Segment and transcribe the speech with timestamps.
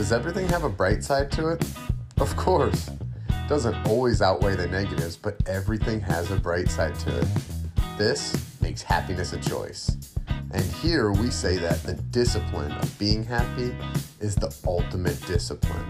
[0.00, 1.62] Does everything have a bright side to it?
[2.20, 2.88] Of course.
[3.50, 7.28] Doesn't always outweigh the negatives, but everything has a bright side to it.
[7.98, 10.16] This makes happiness a choice.
[10.52, 13.76] And here we say that the discipline of being happy
[14.20, 15.84] is the ultimate discipline.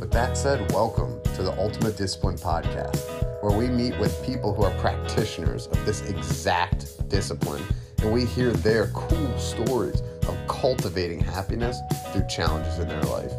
[0.00, 2.98] With that said, welcome to the Ultimate Discipline Podcast,
[3.40, 7.62] where we meet with people who are practitioners of this exact discipline
[8.02, 11.80] and we hear their cool stories of cultivating happiness
[12.12, 13.32] through challenges in their life.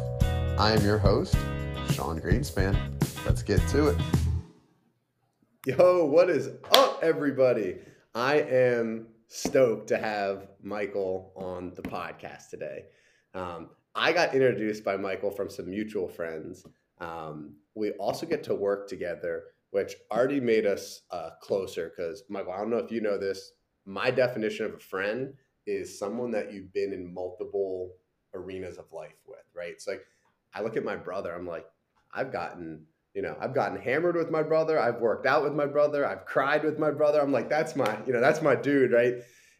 [0.58, 1.36] I am your host,
[1.92, 2.76] Sean Greenspan.
[3.24, 3.96] Let's get to it.
[5.66, 7.76] Yo, what is up, everybody?
[8.14, 12.86] I am stoked to have Michael on the podcast today.
[13.34, 16.66] Um, I got introduced by Michael from some mutual friends.
[16.98, 22.52] Um, we also get to work together, which already made us uh, closer because, Michael,
[22.52, 23.52] I don't know if you know this,
[23.86, 25.34] my definition of a friend
[25.70, 27.92] is someone that you've been in multiple
[28.34, 29.70] arenas of life with, right?
[29.70, 30.04] It's like
[30.54, 31.66] I look at my brother, I'm like,
[32.12, 35.66] I've gotten, you know, I've gotten hammered with my brother, I've worked out with my
[35.66, 37.20] brother, I've cried with my brother.
[37.20, 39.14] I'm like, that's my, you know, that's my dude, right?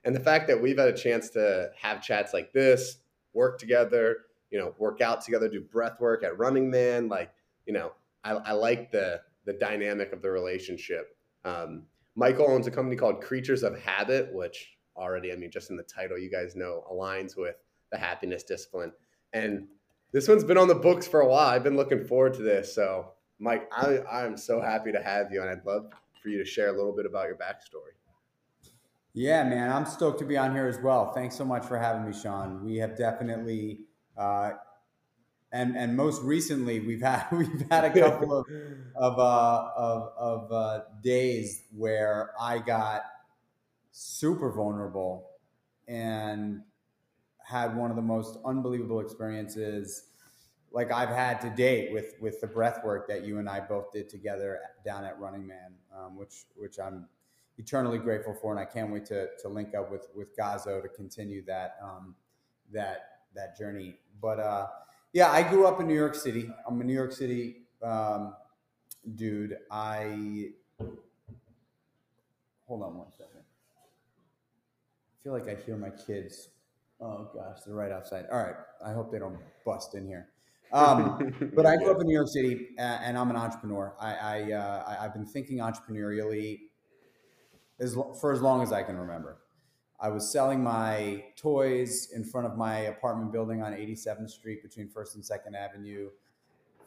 [0.04, 2.96] And the fact that we've had a chance to have chats like this,
[3.32, 4.16] work together,
[4.50, 7.30] you know, work out together, do breath work at Running Man, like,
[7.66, 7.92] you know,
[8.24, 11.16] I, I like the the dynamic of the relationship.
[11.44, 15.76] Um, Michael owns a company called Kreatures of Habit, which already, I mean, just in
[15.76, 17.56] the title, you guys know, aligns with
[17.90, 18.92] the happiness discipline.
[19.32, 19.68] And
[20.12, 21.48] this one's been on the books for a while.
[21.48, 22.74] I've been looking forward to this.
[22.74, 25.90] So, Mike, I, I'm so happy to have you, and I'd love
[26.22, 27.94] for you to share a little bit about your backstory.
[29.12, 31.12] Yeah, man, I'm stoked to be on here as well.
[31.12, 32.64] Thanks so much for having me, Sean.
[32.64, 33.80] We have definitely
[34.16, 34.52] uh,
[35.52, 38.46] and and most recently we've had we've had a couple of
[38.96, 43.02] of uh, of, of uh, days where I got
[43.92, 45.30] super vulnerable
[45.88, 46.62] and
[47.44, 50.04] had one of the most unbelievable experiences
[50.72, 53.90] like I've had to date with with the breath work that you and I both
[53.92, 57.08] did together down at Running Man, um, which which I'm
[57.58, 60.88] eternally grateful for, and I can't wait to to link up with with Gazo to
[60.88, 62.14] continue that um,
[62.72, 63.96] that that journey.
[64.20, 64.68] But uh,
[65.12, 66.48] yeah, I grew up in New York City.
[66.66, 68.34] I'm a New York City um,
[69.16, 69.56] dude.
[69.70, 70.50] I
[72.66, 73.29] hold on one second.
[75.20, 76.48] I feel like I hear my kids.
[77.00, 78.24] Oh gosh, they're right outside.
[78.32, 78.54] All right,
[78.84, 80.28] I hope they don't bust in here.
[80.72, 83.94] Um, but I grew up in New York City, and I'm an entrepreneur.
[84.00, 86.60] I, I uh, I've been thinking entrepreneurially
[87.80, 89.38] as for as long as I can remember.
[90.00, 94.88] I was selling my toys in front of my apartment building on 87th Street between
[94.88, 96.08] First and Second Avenue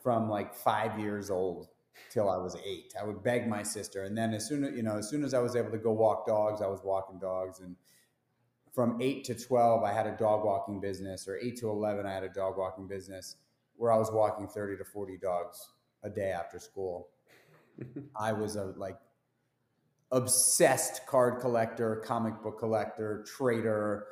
[0.02, 1.68] from like five years old
[2.10, 2.96] till I was eight.
[3.00, 5.36] I would beg my sister, and then as soon as you know, as soon as
[5.36, 7.60] I was able to go walk dogs, I was walking dogs.
[7.60, 7.76] And
[8.74, 12.12] from eight to 12, I had a dog walking business, or eight to 11, I
[12.12, 13.36] had a dog walking business
[13.78, 15.70] where I was walking 30 to 40 dogs
[16.04, 17.10] a day after school.
[18.16, 18.98] I was a like
[20.12, 24.06] obsessed card collector, comic book collector, trader.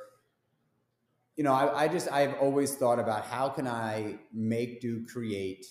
[1.36, 5.66] You know, I, I just I've always thought about how can I make, do, create,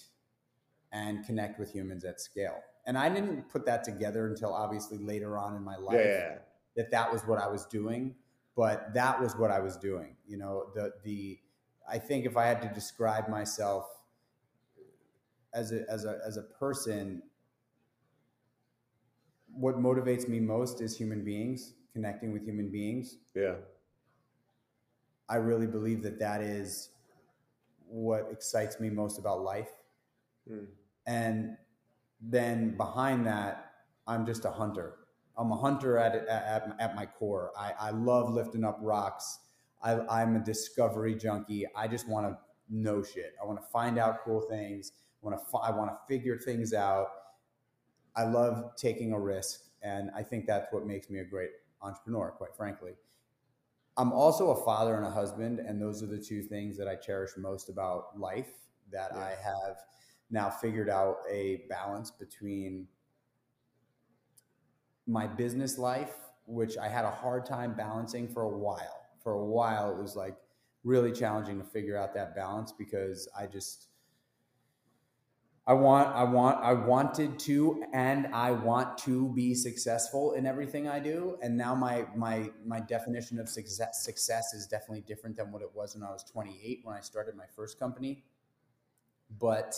[0.92, 2.60] and connect with humans at scale.
[2.86, 6.36] And I didn't put that together until obviously later on in my life yeah.
[6.76, 8.16] that that was what I was doing.
[8.56, 10.16] But that was what I was doing.
[10.28, 11.40] You know, the the
[11.90, 13.86] I think if I had to describe myself
[15.54, 17.24] as a as a as a person,
[19.54, 23.18] what motivates me most is human beings, connecting with human beings.
[23.36, 23.56] Yeah.
[25.30, 26.90] I really believe that that is
[27.88, 29.70] what excites me most about life.
[30.50, 30.68] Mm.
[31.08, 31.58] And
[32.22, 33.72] then behind that,
[34.08, 34.96] I'm just a hunter.
[35.42, 37.52] I'm a hunter at, at, at my core.
[37.58, 39.40] I, I love lifting up rocks.
[39.84, 41.66] I, am a discovery junkie.
[41.76, 42.38] I just want to
[42.70, 43.34] know shit.
[43.42, 44.92] I want to find out cool things.
[45.22, 47.08] I want to, I want to figure things out
[48.16, 52.32] I love taking a risk, and I think that's what makes me a great entrepreneur,
[52.32, 52.92] quite frankly.
[53.98, 56.96] I'm also a father and a husband, and those are the two things that I
[56.96, 58.50] cherish most about life.
[58.92, 59.78] That I have
[60.30, 62.88] now figured out a balance between
[65.08, 66.14] my business life,
[66.46, 69.08] which I had a hard time balancing for a while.
[69.24, 70.36] For a while, it was like
[70.84, 73.88] really challenging to figure out that balance because I just
[75.68, 80.88] I want, I want, I wanted to, and I want to be successful in everything
[80.88, 81.38] I do.
[81.42, 85.70] And now my my my definition of success success is definitely different than what it
[85.74, 88.24] was when I was 28 when I started my first company.
[89.40, 89.76] But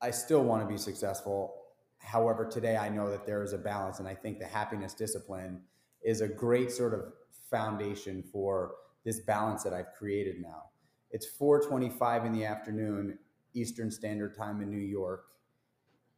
[0.00, 1.54] I still want to be successful.
[1.98, 5.60] However, today I know that there is a balance, and I think the happiness discipline
[6.02, 7.12] is a great sort of
[7.50, 10.64] foundation for this balance that I've created now
[11.10, 13.18] It's 4:25 in the afternoon
[13.54, 15.24] Eastern Standard Time in New York.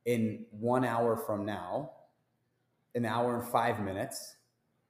[0.04, 1.92] In 1 hour from now,
[2.94, 4.36] an hour and 5 minutes,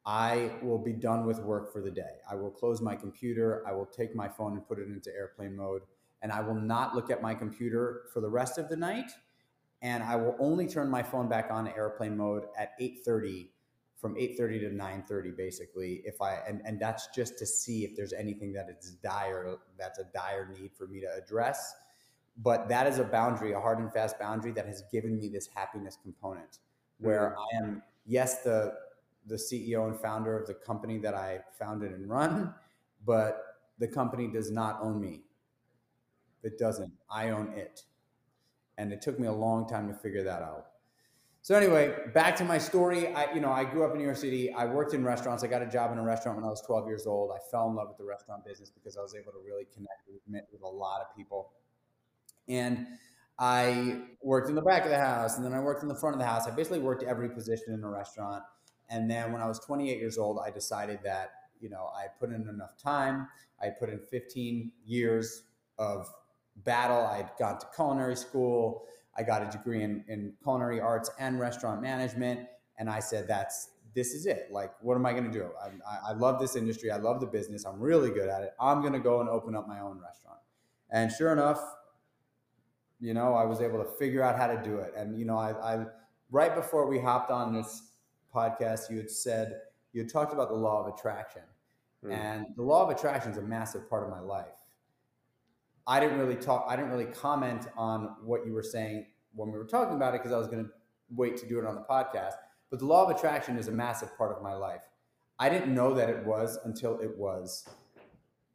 [0.06, 2.20] I will be done with work for the day.
[2.30, 5.54] I will close my computer, I will take my phone and put it into airplane
[5.54, 5.82] mode,
[6.22, 9.10] and I will not look at my computer for the rest of the night,
[9.82, 13.50] and I will only turn my phone back on airplane mode at 8:30
[13.96, 18.12] from 8:30 to 9:30 basically if I and and that's just to see if there's
[18.12, 21.74] anything that it's dire that's a dire need for me to address.
[22.36, 25.46] But that is a boundary a hard and fast boundary that has given me this
[25.46, 26.58] happiness component
[26.98, 27.56] where mm-hmm.
[27.56, 28.74] I am yes the
[29.26, 32.54] the CEO and founder of the company that I founded and run
[33.04, 35.22] but the company does not own me.
[36.42, 36.92] It doesn't.
[37.10, 37.82] I own it
[38.80, 40.70] and it took me a long time to figure that out
[41.42, 43.14] so anyway, back to my story.
[43.14, 44.52] I, you know, I grew up in New York City.
[44.52, 45.42] I worked in restaurants.
[45.42, 47.30] I got a job in a restaurant when I was 12 years old.
[47.34, 50.02] I fell in love with the restaurant business because I was able to really connect
[50.06, 50.20] with,
[50.52, 51.52] with a lot of people.
[52.46, 52.86] And
[53.38, 56.14] I worked in the back of the house, and then I worked in the front
[56.14, 56.46] of the house.
[56.46, 58.42] I basically worked every position in a restaurant.
[58.90, 62.30] And then when I was 28 years old, I decided that you know I put
[62.30, 63.28] in enough time.
[63.62, 65.44] I put in 15 years
[65.78, 66.06] of
[66.64, 67.06] battle.
[67.06, 68.84] I'd gone to culinary school.
[69.16, 72.46] I got a degree in, in culinary arts and restaurant management.
[72.78, 74.48] And I said, that's, this is it.
[74.50, 75.50] Like, what am I going to do?
[75.62, 76.90] I, I, love this industry.
[76.90, 77.64] I love the business.
[77.64, 78.52] I'm really good at it.
[78.60, 80.38] I'm going to go and open up my own restaurant.
[80.90, 81.60] And sure enough,
[83.00, 84.92] you know, I was able to figure out how to do it.
[84.96, 85.86] And, you know, I, I
[86.30, 87.90] right before we hopped on this
[88.34, 89.60] podcast, you had said,
[89.92, 91.42] you had talked about the law of attraction.
[92.04, 92.12] Mm.
[92.12, 94.46] And the law of attraction is a massive part of my life.
[95.90, 96.66] I didn't really talk.
[96.68, 100.22] I didn't really comment on what you were saying when we were talking about it
[100.22, 100.70] because I was going to
[101.16, 102.34] wait to do it on the podcast.
[102.70, 104.82] But the law of attraction is a massive part of my life.
[105.36, 107.68] I didn't know that it was until it was.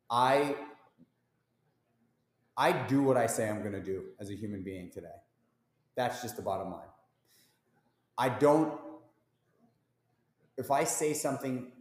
[0.10, 0.56] I
[2.56, 5.20] I do what I say I'm going to do as a human being today.
[5.98, 6.88] That's just the bottom line.
[8.18, 8.80] I don't
[10.56, 11.74] if I say something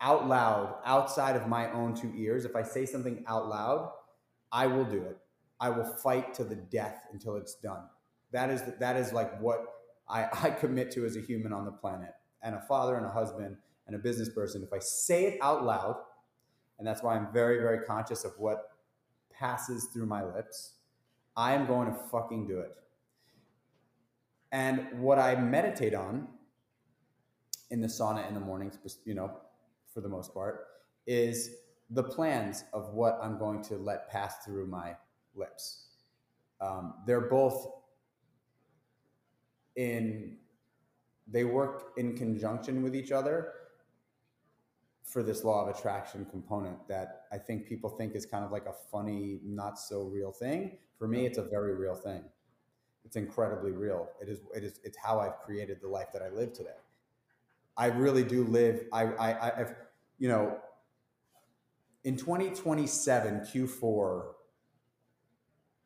[0.00, 3.92] out loud outside of my own two ears, if I say something out loud,
[4.52, 5.18] I will do it.
[5.60, 7.82] I will fight to the death until it's done.
[8.32, 9.64] That is that is like what
[10.08, 12.12] I, I commit to as a human on the planet,
[12.42, 13.56] and a father and a husband
[13.86, 14.62] and a business person.
[14.62, 15.96] If I say it out loud,
[16.78, 18.70] and that's why I'm very very conscious of what
[19.32, 20.74] passes through my lips,
[21.36, 22.74] I am going to fucking do it.
[24.50, 26.26] And what I meditate on
[27.70, 29.30] in the sauna in the mornings, you know,
[29.92, 30.66] for the most part,
[31.06, 31.50] is
[31.90, 34.94] the plans of what I'm going to let pass through my
[35.34, 35.86] lips.
[36.60, 37.68] Um, they're both
[39.76, 40.36] in,
[41.26, 43.52] they work in conjunction with each other
[45.04, 48.66] for this law of attraction component that I think people think is kind of like
[48.66, 50.76] a funny, not so real thing.
[50.98, 52.24] For me, it's a very real thing.
[53.04, 54.08] It's incredibly real.
[54.20, 56.70] It is, it is, it's how I've created the life that I live today.
[57.78, 59.74] I really do live, I, I, I've,
[60.18, 60.58] you know,
[62.04, 64.26] in 2027 Q4,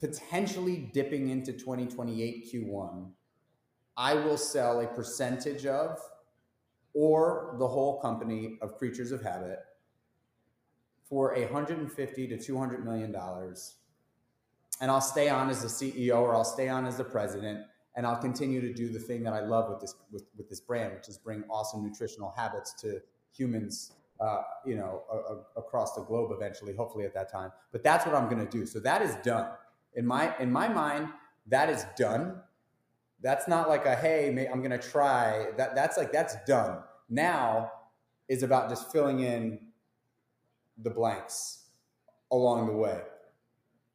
[0.01, 3.11] potentially dipping into 2028 Q1,
[3.97, 5.99] I will sell a percentage of
[6.95, 9.61] or the whole company of Kreatures of Habit
[11.09, 13.77] for 150 to 200 million dollars.
[14.81, 17.61] And I'll stay on as the CEO or I'll stay on as the president
[17.95, 20.61] and I'll continue to do the thing that I love with this with, with this
[20.61, 23.01] brand, which is bring awesome nutritional habits to
[23.31, 23.93] humans
[24.23, 27.51] uh, you know, a, a, across the globe eventually, hopefully at that time.
[27.73, 28.65] But that's what I'm going to do.
[28.67, 29.49] So that is done
[29.95, 31.09] in my in my mind.
[31.49, 32.37] That is done.
[33.21, 35.49] That's not like a hey, I'm going to try.
[35.57, 36.79] That that's like that's done.
[37.09, 37.73] Now
[38.29, 39.59] is about just filling in
[40.79, 41.65] the blanks
[42.31, 43.01] along the way.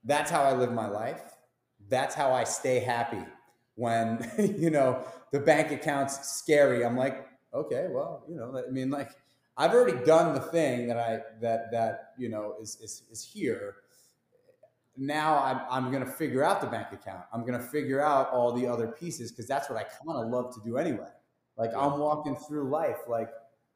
[0.03, 1.21] That's how I live my life.
[1.89, 3.23] That's how I stay happy
[3.75, 6.83] when you know the bank account's scary.
[6.85, 9.11] I'm like, okay, well, you know, I mean, like
[9.57, 13.77] I've already done the thing that I that that you know is is, is here.
[14.95, 17.23] Now I'm I'm gonna figure out the bank account.
[17.33, 20.53] I'm gonna figure out all the other pieces because that's what I kind of love
[20.55, 21.09] to do anyway.
[21.57, 23.29] Like I'm walking through life, like,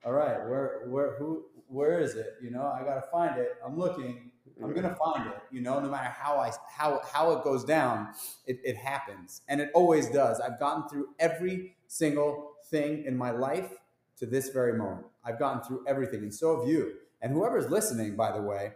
[0.05, 2.35] all right, where where who where is it?
[2.41, 3.53] You know, I gotta find it.
[3.65, 4.31] I'm looking.
[4.63, 5.37] I'm gonna find it.
[5.49, 8.09] You know, no matter how I how how it goes down,
[8.45, 10.39] it, it happens, and it always does.
[10.39, 13.71] I've gotten through every single thing in my life
[14.17, 15.07] to this very moment.
[15.23, 16.93] I've gotten through everything, and so have you.
[17.21, 18.73] And whoever's listening, by the way,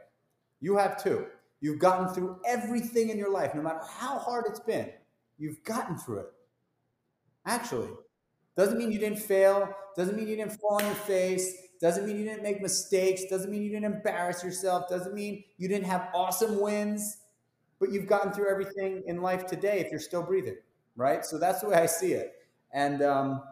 [0.62, 1.26] you have too.
[1.62, 4.92] You've gotten through everything in your life, no matter how hard it's been.
[5.38, 6.28] You've gotten through it.
[7.46, 7.90] Actually,
[8.56, 9.74] doesn't mean you didn't fail.
[9.96, 11.54] Doesn't mean you didn't fall on your face.
[11.82, 15.68] doesn't mean you didn't make mistakes, doesn't mean you didn't embarrass yourself, doesn't mean you
[15.68, 17.18] didn't have awesome wins,
[17.80, 20.58] but you've gotten through everything in life today if you're still breathing,
[20.96, 21.26] right?
[21.26, 22.34] So that's the way I see it.
[22.72, 23.44] And um,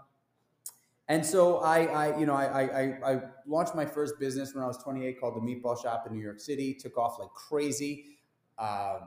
[1.09, 4.67] and so I, I you know, I, I, I launched my first business when I
[4.67, 6.73] was 28 called the Meatball Shop in New York City.
[6.73, 8.17] Took off like crazy,
[8.57, 8.99] uh,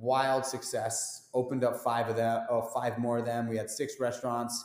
[0.00, 1.28] wild success.
[1.32, 3.48] Opened up five of them, oh, five more of them.
[3.48, 4.64] We had six restaurants.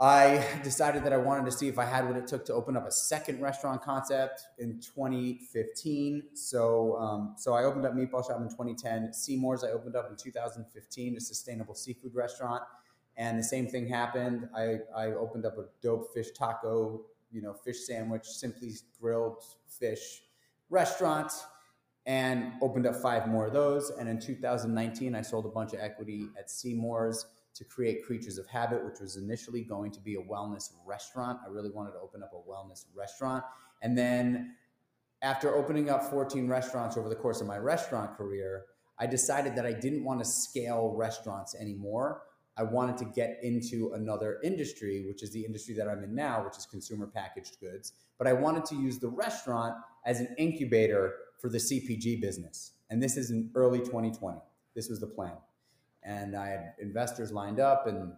[0.00, 2.76] I decided that I wanted to see if I had what it took to open
[2.76, 6.22] up a second restaurant concept in 2015.
[6.34, 9.12] So, um, so I opened up Meatball Shop in 2010.
[9.12, 12.62] Seamore's I opened up in 2015, a sustainable seafood restaurant.
[13.16, 14.48] And the same thing happened.
[14.56, 20.22] I, I opened up a dope fish taco, you know, fish sandwich, simply grilled fish
[20.70, 21.32] restaurant
[22.06, 23.90] and opened up five more of those.
[23.90, 28.46] And in 2019, I sold a bunch of equity at Seamore's to create Kreatures of
[28.46, 31.38] Habit, which was initially going to be a wellness restaurant.
[31.46, 33.44] I really wanted to open up a wellness restaurant.
[33.80, 34.56] And then
[35.22, 38.64] after opening up 14 restaurants over the course of my restaurant career,
[38.98, 42.22] I decided that I didn't want to scale restaurants anymore.
[42.56, 46.44] I wanted to get into another industry, which is the industry that I'm in now,
[46.44, 47.92] which is consumer packaged goods.
[48.16, 49.74] But I wanted to use the restaurant
[50.06, 52.72] as an incubator for the CPG business.
[52.90, 54.38] And this is in early 2020.
[54.74, 55.32] This was the plan.
[56.04, 58.12] And I had investors lined up, and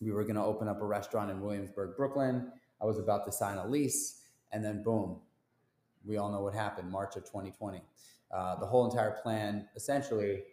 [0.00, 2.52] we were going to open up a restaurant in Williamsburg, Brooklyn.
[2.80, 5.16] I was about to sign a lease, and then boom,
[6.04, 7.82] we all know what happened March of 2020.
[8.30, 10.44] Uh, the whole entire plan essentially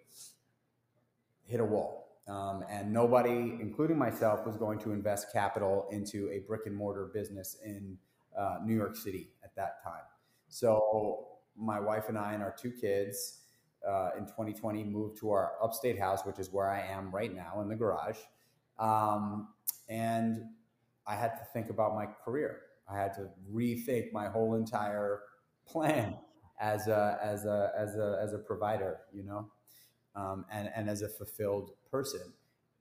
[1.45, 6.39] hit a wall um, and nobody, including myself, was going to invest capital into a
[6.39, 7.97] brick and mortar business in
[8.37, 10.03] uh, New York City at that time.
[10.49, 13.39] So my wife and I and our two kids
[13.87, 17.61] uh, in 2020 moved to our upstate house, which is where I am right now
[17.61, 18.17] in the garage.
[18.77, 19.49] Um,
[19.87, 20.43] and
[21.07, 22.59] I had to think about my career.
[22.89, 25.21] I had to rethink my whole entire
[25.65, 26.17] plan
[26.59, 29.49] as a as a as a as a provider, you know
[30.17, 32.33] um, and, and as a fulfilled person.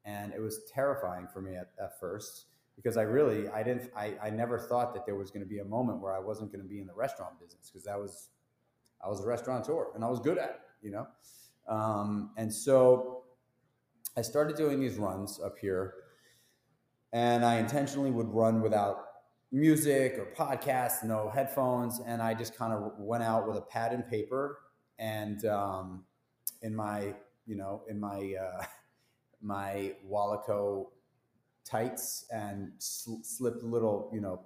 [0.05, 4.15] And it was terrifying for me at, at first because I really, I didn't, I,
[4.23, 6.63] I never thought that there was going to be a moment where I wasn't going
[6.63, 8.29] to be in the restaurant business because that was,
[9.05, 11.07] I was a restaurateur and I was good at it, you know?
[11.69, 13.25] Um, and so
[14.17, 15.95] I started doing these runs up here
[17.13, 19.05] and I intentionally would run without
[19.51, 22.01] music or podcasts, no headphones.
[22.05, 24.59] And I just kind of went out with a pad and paper
[24.99, 26.05] and um,
[26.63, 27.15] in my
[27.47, 28.65] you know, in my uh,
[29.41, 30.87] my Wallaco
[31.65, 34.41] tights and sl- slipped a little, you know,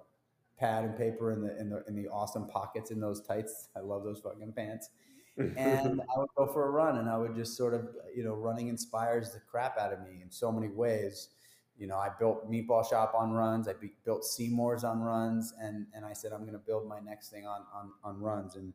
[0.57, 3.69] pad and paper in the in the in the awesome pockets in those tights.
[3.75, 4.89] I love those fucking pants.
[5.37, 8.33] and I would go for a run, and I would just sort of, you know,
[8.33, 11.29] running inspires the crap out of me in so many ways.
[11.77, 13.67] You know, I built Meatball Shop on runs.
[13.67, 16.99] I be, built Seamore's on runs, and and I said I'm going to build my
[16.99, 18.55] next thing on on on runs.
[18.55, 18.73] And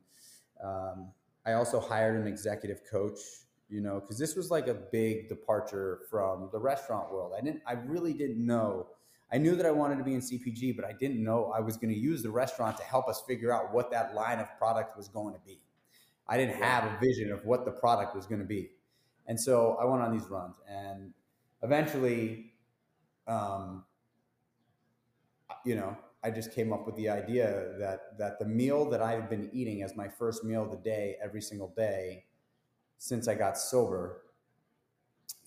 [0.63, 1.13] um,
[1.45, 3.21] I also hired an executive coach
[3.69, 7.33] you know, because this was like a big departure from the restaurant world.
[7.37, 8.89] I didn't, I really didn't know.
[9.33, 11.77] I knew that I wanted to be in CPG, but I didn't know I was
[11.77, 14.97] going to use the restaurant to help us figure out what that line of product
[14.97, 15.59] was going to be.
[16.29, 18.71] I didn't have a vision of what the product was going to be.
[19.27, 21.13] And so I went on these runs and
[21.63, 22.53] eventually,
[23.27, 23.85] um,
[25.65, 29.29] you know, I just came up with the idea that, that the meal that I've
[29.29, 32.26] been eating as my first meal of the day every single day
[32.99, 34.23] since I got sober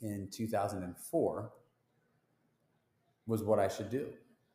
[0.01, 1.51] in 2004
[3.27, 4.07] was what I should do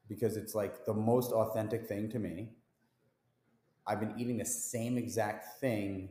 [0.08, 2.50] because it's like the most authentic thing to me.
[3.86, 6.10] I've been eating the same exact thing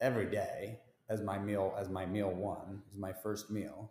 [0.00, 3.90] every day as my meal as my meal one, as my first meal.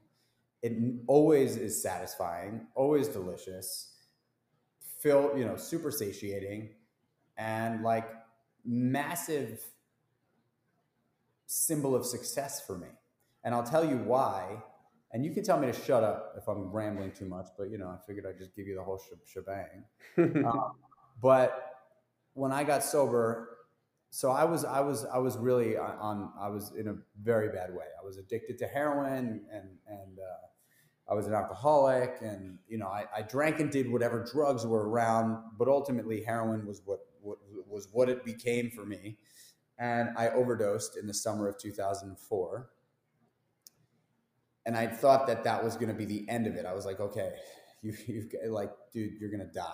[0.62, 0.74] It
[1.08, 3.94] always is satisfying, always delicious,
[5.00, 6.70] fill, you know, super satiating
[7.38, 8.10] and like
[8.66, 9.64] massive
[11.50, 12.88] symbol of success for me.
[13.44, 14.62] And I'll tell you why.
[15.12, 17.80] And you can tell me to shut up if I'm rambling too much, but you
[17.80, 19.84] know, I figured I'd just give you the whole shebang.
[20.46, 20.74] um,
[21.20, 21.72] but
[22.34, 23.58] when I got sober,
[24.12, 27.72] so I was, I was, I was really on, I was in a very bad
[27.72, 27.86] way.
[28.00, 32.88] I was addicted to heroin and, and, uh, I was an alcoholic and, you know,
[32.88, 37.40] I, I drank and did whatever drugs were around, but ultimately heroin was what, what
[37.68, 39.18] was what it became for me
[39.80, 42.70] and I overdosed in the summer of 2004.
[44.66, 46.66] And I thought that that was going to be the end of it.
[46.66, 47.32] I was like, okay,
[47.82, 49.74] you, you've like, dude, you're going to die.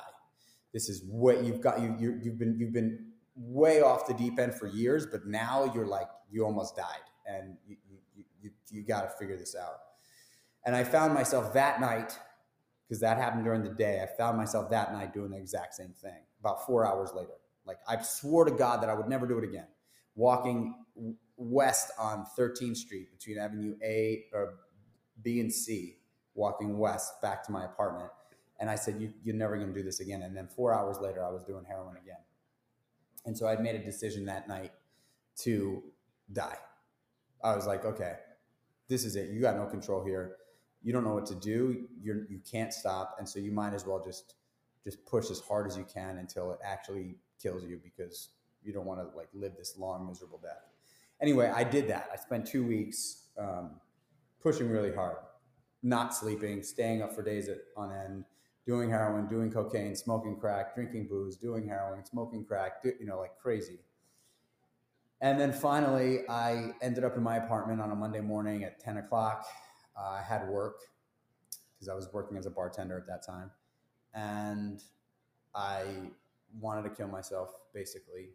[0.73, 1.81] This is what you've got.
[1.81, 5.71] You, you you've been you've been way off the deep end for years, but now
[5.73, 6.85] you're like you almost died,
[7.25, 7.77] and you
[8.13, 9.77] you, you, you got to figure this out.
[10.65, 12.19] And I found myself that night
[12.87, 14.01] because that happened during the day.
[14.03, 17.37] I found myself that night doing the exact same thing about four hours later.
[17.65, 19.67] Like I swore to God that I would never do it again.
[20.15, 20.75] Walking
[21.37, 24.55] west on 13th Street between Avenue A or
[25.21, 25.97] B and C,
[26.33, 28.09] walking west back to my apartment.
[28.59, 30.21] And I said, you, You're never going to do this again.
[30.21, 32.19] And then four hours later, I was doing heroin again.
[33.25, 34.71] And so I'd made a decision that night
[35.39, 35.83] to
[36.31, 36.57] die.
[37.43, 38.13] I was like, Okay,
[38.87, 39.29] this is it.
[39.29, 40.37] You got no control here.
[40.83, 41.87] You don't know what to do.
[42.01, 43.15] You're, you can't stop.
[43.17, 44.35] And so you might as well just
[44.83, 48.29] just push as hard as you can until it actually kills you because
[48.65, 50.63] you don't want to like live this long miserable death.
[51.21, 52.09] Anyway i did that.
[52.11, 53.71] I spent two weeks um,
[54.41, 55.17] pushing really hard
[55.83, 58.25] not sleeping staying up for days on end
[58.65, 63.19] doing heroin doing cocaine smoking crack drinking booze doing heroin smoking crack do, you know
[63.19, 63.79] like crazy.
[65.21, 68.97] And then finally i ended up in my apartment on a monday morning at 10
[68.97, 69.45] o'clock.
[69.97, 70.79] Uh, i had work
[71.73, 73.51] because i was working as a bartender at that time
[74.13, 74.81] and
[75.53, 75.83] i
[76.59, 78.29] wanted to kill myself, basically.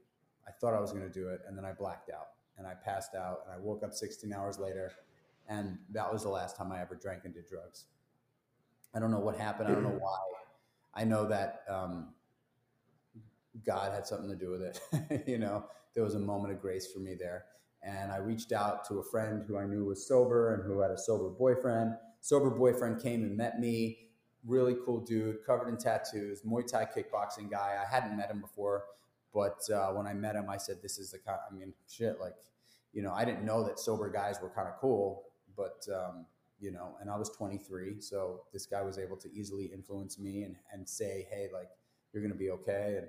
[0.50, 2.28] I thought I was going to do it, and then I blacked out
[2.59, 4.92] and I passed out, and I woke up 16 hours later,
[5.49, 7.87] and that was the last time I ever drank and did drugs.
[8.95, 9.69] I don't know what happened.
[9.69, 10.19] I don't know why.
[10.95, 12.09] I know that um,
[13.64, 15.23] God had something to do with it.
[15.26, 15.64] you know,
[15.95, 17.45] there was a moment of grace for me there.
[17.83, 20.90] And I reached out to a friend who I knew was sober and who had
[20.90, 21.95] a sober boyfriend.
[22.21, 24.11] Sober boyfriend came and met me
[24.45, 27.76] really cool dude, covered in tattoos, Muay Thai kickboxing guy.
[27.80, 28.85] I hadn't met him before,
[29.34, 32.20] but uh, when I met him, I said, "This is the kind." I mean, shit,
[32.20, 32.34] like,
[32.92, 35.25] you know, I didn't know that sober guys were kind of cool,
[35.56, 36.26] but um,
[36.58, 40.42] you know, and I was 23, so this guy was able to easily influence me
[40.42, 41.70] and and say, "Hey, like,
[42.12, 43.08] you're gonna be okay." And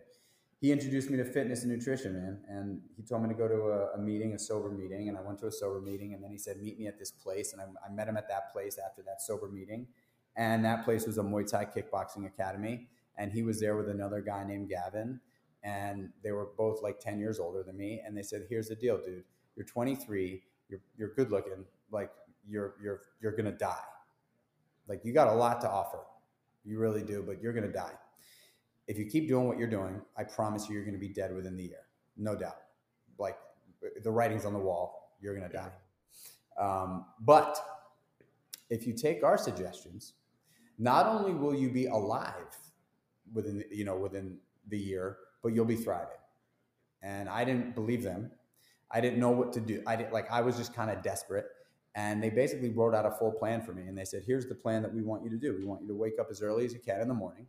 [0.59, 2.39] he introduced me to fitness and nutrition, man.
[2.47, 5.09] And he told me to go to a, a, meeting, a sober meeting.
[5.09, 6.13] And I went to a sober meeting.
[6.13, 7.51] And then he said, Meet me at this place.
[7.51, 9.87] And I, I met him at that place after that sober meeting
[10.35, 12.87] and that place was a Muay Thai kickboxing academy.
[13.17, 15.19] And he was there with another guy named Gavin,
[15.63, 18.01] and they were both like 10 years older than me.
[18.05, 19.23] And they said, "Here's the deal, dude.
[19.55, 20.43] You're 23.
[20.69, 21.65] You're you're good looking.
[21.91, 22.11] Like
[22.47, 23.75] you're you're you're gonna die.
[24.87, 25.99] Like you got a lot to offer.
[26.63, 27.93] You really do, but you're gonna die.
[28.87, 31.55] If you keep doing what you're doing, I promise you, you're gonna be dead within
[31.55, 31.85] the year,
[32.17, 32.57] no doubt.
[33.17, 33.37] Like
[34.03, 35.17] the writing's on the wall.
[35.21, 35.71] You're gonna die.
[36.59, 37.57] Um, but
[38.69, 40.13] if you take our suggestions
[40.77, 42.57] not only will you be alive
[43.33, 46.17] within you know within the year, but you'll be thriving.
[47.01, 48.31] And I didn't believe them.
[48.91, 49.81] I didn't know what to do.
[49.87, 51.45] I didn't like I was just kind of desperate.
[51.95, 53.83] And they basically wrote out a full plan for me.
[53.83, 55.55] And they said, here's the plan that we want you to do.
[55.57, 57.47] We want you to wake up as early as you can in the morning.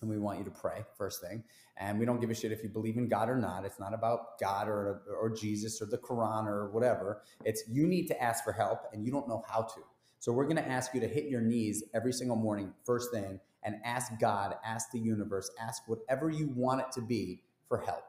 [0.00, 1.44] And we want you to pray first thing.
[1.76, 3.64] And we don't give a shit if you believe in God or not.
[3.64, 7.22] It's not about God or, or Jesus or the Quran or whatever.
[7.44, 9.80] It's you need to ask for help and you don't know how to.
[10.18, 13.40] So we're going to ask you to hit your knees every single morning, first thing,
[13.64, 18.04] and ask God, ask the universe, ask whatever you want it to be for help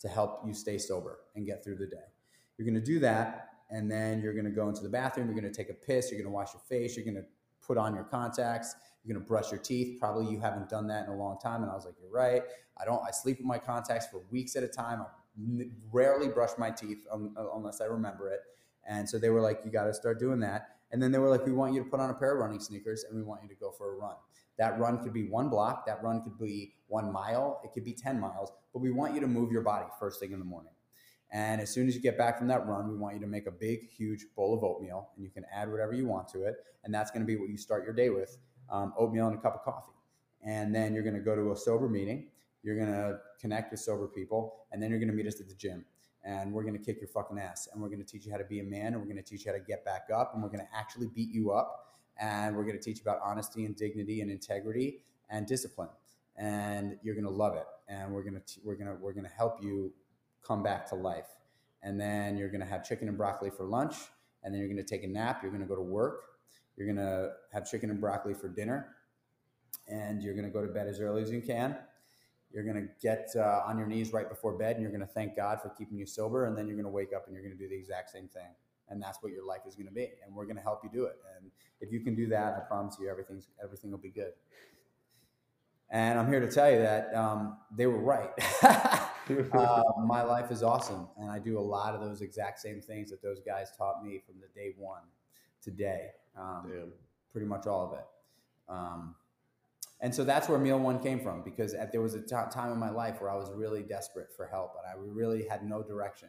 [0.00, 1.96] to help you stay sober and get through the day.
[2.58, 5.28] You're going to do that, and then you're going to go into the bathroom.
[5.28, 6.10] You're going to take a piss.
[6.10, 6.96] You're going to wash your face.
[6.96, 7.24] You're going to
[7.64, 8.74] put on your contacts.
[9.04, 9.98] You're going to brush your teeth.
[9.98, 11.62] Probably you haven't done that in a long time.
[11.62, 12.42] And I was like, you're right.
[12.78, 13.00] I don't.
[13.06, 15.00] I sleep with my contacts for weeks at a time.
[15.00, 18.40] I rarely brush my teeth unless I remember it.
[18.86, 20.76] And so they were like, you got to start doing that.
[20.90, 22.60] And then they were like, we want you to put on a pair of running
[22.60, 24.16] sneakers and we want you to go for a run.
[24.58, 27.92] That run could be one block, that run could be one mile, it could be
[27.92, 30.72] 10 miles, but we want you to move your body first thing in the morning.
[31.32, 33.46] And as soon as you get back from that run, we want you to make
[33.46, 36.56] a big, huge bowl of oatmeal, and you can add whatever you want to it.
[36.84, 38.36] And that's going to be what you start your day with
[38.70, 39.92] um, oatmeal and a cup of coffee.
[40.44, 42.28] And then you're going to go to a sober meeting.
[42.62, 45.48] You're going to connect with sober people, and then you're going to meet us at
[45.48, 45.84] the gym
[46.24, 48.38] and we're going to kick your fucking ass and we're going to teach you how
[48.38, 50.32] to be a man and we're going to teach you how to get back up
[50.34, 53.64] and we're going to actually beat you up and we're going to teach about honesty
[53.64, 55.88] and dignity and integrity and discipline.
[56.36, 57.66] And you're going to love it.
[57.88, 59.92] And we're going to we're going to we're going to help you
[60.46, 61.28] come back to life.
[61.82, 63.96] And then you're going to have chicken and broccoli for lunch.
[64.42, 65.40] And then you're going to take a nap.
[65.42, 66.22] You're going to go to work.
[66.76, 68.88] You're going to have chicken and broccoli for dinner.
[69.88, 71.76] And you're going to go to bed as early as you can.
[72.52, 75.12] You're going to get uh, on your knees right before bed and you're going to
[75.12, 76.46] thank God for keeping you sober.
[76.46, 78.28] And then you're going to wake up and you're going to do the exact same
[78.28, 78.50] thing.
[78.88, 80.08] And that's what your life is going to be.
[80.24, 81.16] And we're going to help you do it.
[81.36, 84.32] And if you can do that, I promise you everything's, everything will be good.
[85.90, 88.30] And I'm here to tell you that um, they were right.
[88.62, 91.08] uh, my life is awesome.
[91.18, 94.20] And I do a lot of those exact same things that those guys taught me
[94.26, 95.02] from the day one
[95.62, 96.08] today.
[96.36, 96.92] Um,
[97.30, 98.04] pretty much all of it.
[98.68, 99.14] Um,
[100.00, 102.72] and so that's where Meal One came from because at, there was a t- time
[102.72, 105.82] in my life where I was really desperate for help and I really had no
[105.82, 106.28] direction.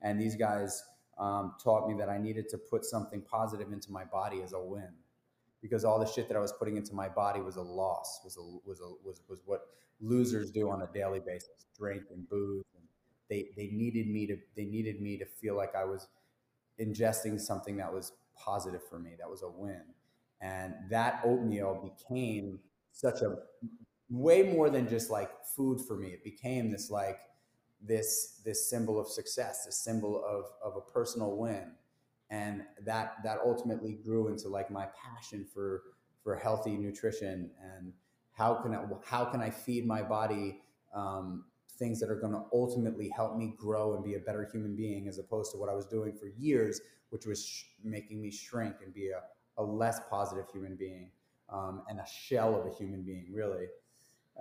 [0.00, 0.82] And these guys
[1.18, 4.60] um, taught me that I needed to put something positive into my body as a
[4.60, 4.90] win.
[5.62, 8.36] because all the shit that I was putting into my body was a loss, was
[8.36, 9.62] a, was a, was, was what
[10.00, 12.64] losers do on a daily basis, drink and booze.
[12.76, 12.84] And
[13.30, 16.08] they, they needed me to, they needed me to feel like I was
[16.80, 19.12] ingesting something that was positive for me.
[19.18, 19.82] That was a win.
[20.40, 22.58] And that oatmeal became
[22.92, 23.36] such a
[24.10, 26.08] way more than just like food for me.
[26.08, 27.20] It became this like
[27.86, 31.72] this this symbol of success, this symbol of of a personal win,
[32.30, 35.82] and that that ultimately grew into like my passion for
[36.22, 37.92] for healthy nutrition and
[38.32, 40.60] how can I how can I feed my body
[40.94, 41.44] um,
[41.78, 45.08] things that are going to ultimately help me grow and be a better human being
[45.08, 48.76] as opposed to what I was doing for years, which was sh- making me shrink
[48.84, 49.20] and be a,
[49.60, 51.10] a less positive human being
[51.48, 53.66] um, and a shell of a human being, really.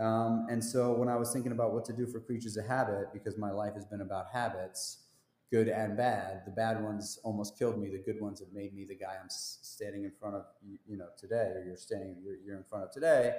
[0.02, 3.14] Um, and so when I was thinking about what to do for Kreatures of Habit,
[3.14, 5.04] because my life has been about habits,
[5.52, 7.90] good and bad, the bad ones almost killed me.
[7.90, 10.46] The good ones have made me the guy I'm standing in front of,
[10.88, 13.36] you know, today, or you're standing, you're, you're in front of today.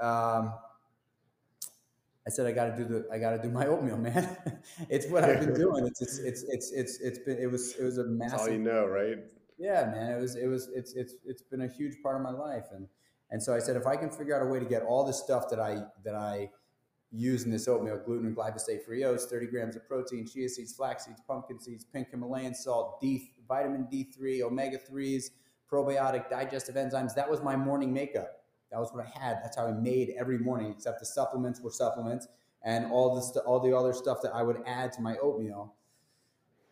[0.00, 0.54] Um,
[2.26, 4.36] I said I got to do the I got to do my oatmeal, man.
[4.90, 5.86] it's what I've been doing.
[5.86, 8.30] It's it's it's it's it's it's been it was it was a massive.
[8.32, 9.16] That's all you know, right?
[9.58, 10.12] Yeah, man.
[10.12, 12.86] It was it was it's it's it's been a huge part of my life, and
[13.30, 15.12] and so I said, if I can figure out a way to get all the
[15.12, 16.50] stuff that I that I
[17.10, 20.74] use in this oatmeal, gluten and glyphosate free oats, 30 grams of protein, chia seeds,
[20.74, 25.30] flax seeds, pumpkin seeds, pink Himalayan salt, D, vitamin D3, omega 3s,
[25.70, 27.14] probiotic, digestive enzymes.
[27.14, 28.42] That was my morning makeup.
[28.70, 29.38] That was what I had.
[29.42, 32.28] That's how I made every morning, except the supplements were supplements
[32.62, 35.74] and all the st- all the other stuff that I would add to my oatmeal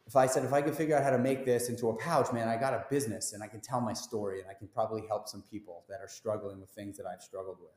[0.06, 2.32] if I said if I could figure out how to make this into a pouch,
[2.32, 5.02] man, I got a business and I can tell my story and I can probably
[5.08, 7.72] help some people that are struggling with things that I've struggled with.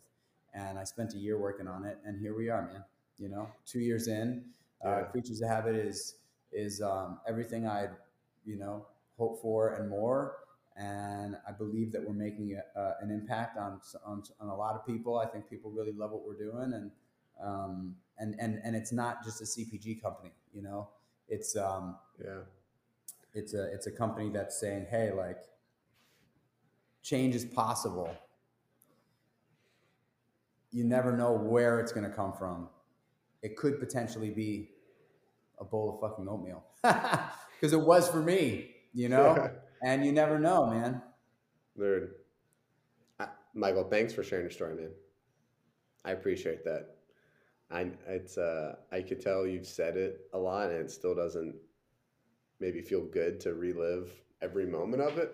[0.53, 2.83] And I spent a year working on it, and here we are, man.
[3.17, 4.45] You know, two years in,
[4.83, 4.95] uh, yeah.
[4.95, 6.15] uh, Kreatures of Habit is
[6.51, 7.91] is um, everything I'd
[8.45, 8.85] you know
[9.17, 10.37] hope for and more.
[10.75, 14.75] And I believe that we're making a, uh, an impact on, on, on a lot
[14.75, 15.19] of people.
[15.19, 16.91] I think people really love what we're doing, and
[17.43, 20.31] um, and and and it's not just a CPG company.
[20.53, 20.89] You know,
[21.27, 22.41] it's um, yeah,
[23.33, 25.39] it's a it's a company that's saying, hey, like
[27.01, 28.15] change is possible.
[30.71, 32.69] You never know where it's going to come from.
[33.41, 34.69] It could potentially be
[35.59, 39.49] a bowl of fucking oatmeal because it was for me, you know.
[39.83, 41.01] and you never know, man.
[41.77, 42.09] Dude,
[43.53, 44.91] Michael, thanks for sharing your story, man.
[46.05, 46.95] I appreciate that.
[47.71, 51.55] I it's uh I could tell you've said it a lot and it still doesn't
[52.59, 55.33] maybe feel good to relive every moment of it.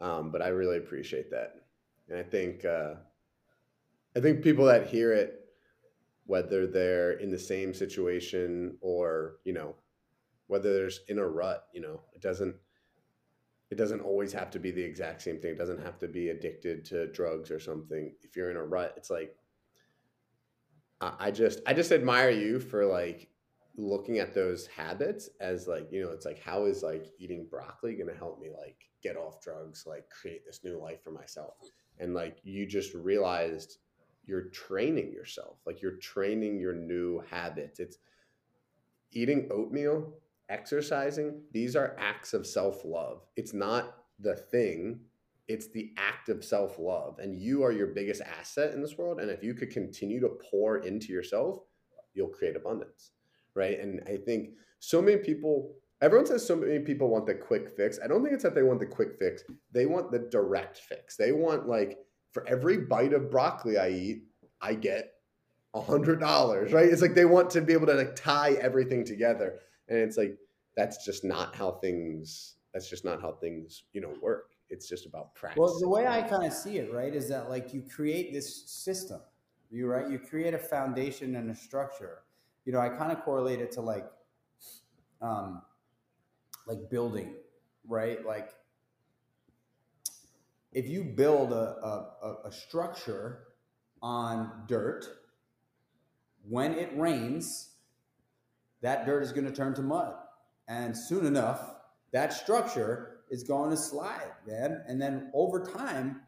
[0.00, 1.56] Um, but I really appreciate that.
[2.08, 2.94] And I think uh,
[4.16, 5.48] I think people that hear it,
[6.26, 9.74] whether they're in the same situation or, you know,
[10.46, 12.54] whether there's in a rut, you know, it doesn't
[13.70, 15.52] it doesn't always have to be the exact same thing.
[15.52, 18.14] It doesn't have to be addicted to drugs or something.
[18.22, 19.36] If you're in a rut, it's like
[21.00, 23.28] I just I just admire you for like
[23.78, 27.94] looking at those habits as like you know it's like how is like eating broccoli
[27.94, 31.54] going to help me like get off drugs like create this new life for myself
[32.00, 33.78] and like you just realized
[34.26, 37.98] you're training yourself like you're training your new habits it's
[39.12, 40.12] eating oatmeal
[40.48, 44.98] exercising these are acts of self-love it's not the thing
[45.48, 47.18] it's the act of self love.
[47.18, 49.18] And you are your biggest asset in this world.
[49.18, 51.60] And if you could continue to pour into yourself,
[52.12, 53.12] you'll create abundance.
[53.54, 53.78] Right.
[53.78, 57.98] And I think so many people, everyone says so many people want the quick fix.
[58.02, 61.16] I don't think it's that they want the quick fix, they want the direct fix.
[61.16, 61.98] They want, like,
[62.32, 64.22] for every bite of broccoli I eat,
[64.60, 65.12] I get
[65.74, 66.86] a hundred dollars, right?
[66.86, 69.60] It's like they want to be able to like tie everything together.
[69.88, 70.36] And it's like
[70.76, 74.52] that's just not how things that's just not how things, you know, work.
[74.70, 75.58] It's just about practice.
[75.58, 78.68] Well, the way I kind of see it, right, is that like you create this
[78.70, 79.20] system.
[79.70, 82.20] You right, you create a foundation and a structure.
[82.68, 84.04] You know, I kind of correlate it to like,
[85.22, 85.62] um,
[86.66, 87.32] like building,
[87.86, 88.22] right?
[88.26, 88.50] Like,
[90.74, 93.44] if you build a, a, a structure
[94.02, 95.06] on dirt,
[96.46, 97.70] when it rains,
[98.82, 100.12] that dirt is going to turn to mud.
[100.68, 101.72] And soon enough,
[102.12, 104.82] that structure is going to slide, man.
[104.86, 106.20] And then over time,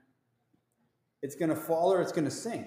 [1.21, 2.67] it's going to fall or it's going to sink.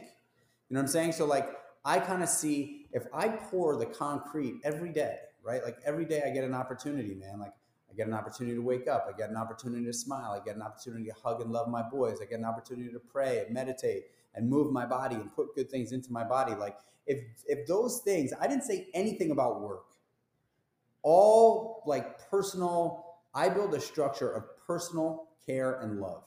[0.69, 1.13] You know what I'm saying?
[1.13, 1.49] So, like,
[1.83, 5.63] I kind of see if I pour the concrete every day, right?
[5.63, 7.39] Like, every day I get an opportunity, man.
[7.39, 7.53] Like,
[7.91, 9.05] I get an opportunity to wake up.
[9.07, 10.31] I get an opportunity to smile.
[10.31, 12.19] I get an opportunity to hug and love my boys.
[12.21, 15.69] I get an opportunity to pray and meditate and move my body and put good
[15.69, 16.55] things into my body.
[16.55, 19.85] Like, if if those things, I didn't say anything about work.
[21.01, 26.23] All like personal I build a structure of personal care and love,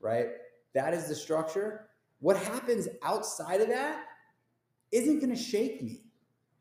[0.00, 0.26] right?
[0.74, 1.86] that is the structure.
[2.20, 4.04] What happens outside of that
[4.92, 6.02] isn't going to shake me.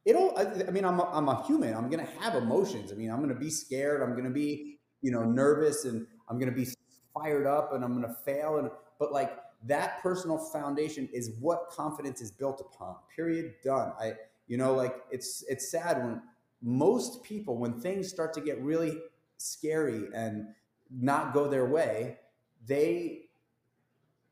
[0.06, 1.74] It'll, I, mean, I'm a, I'm a human.
[1.74, 2.92] I'm going to have emotions.
[2.92, 4.02] I mean, I'm going to be scared.
[4.02, 6.68] I'm going to be, you know, nervous and I'm going to be
[7.13, 8.58] fired up and I'm going to fail.
[8.58, 9.38] And, but like
[9.68, 13.92] that personal foundation is what confidence is built upon, period, done.
[14.00, 14.13] I,
[14.48, 16.22] you know, like it's, it's sad when
[16.62, 18.98] most people, when things start to get really
[19.38, 20.48] scary and
[20.89, 22.18] not go their way,
[22.65, 23.30] they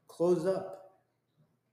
[0.07, 0.86] close up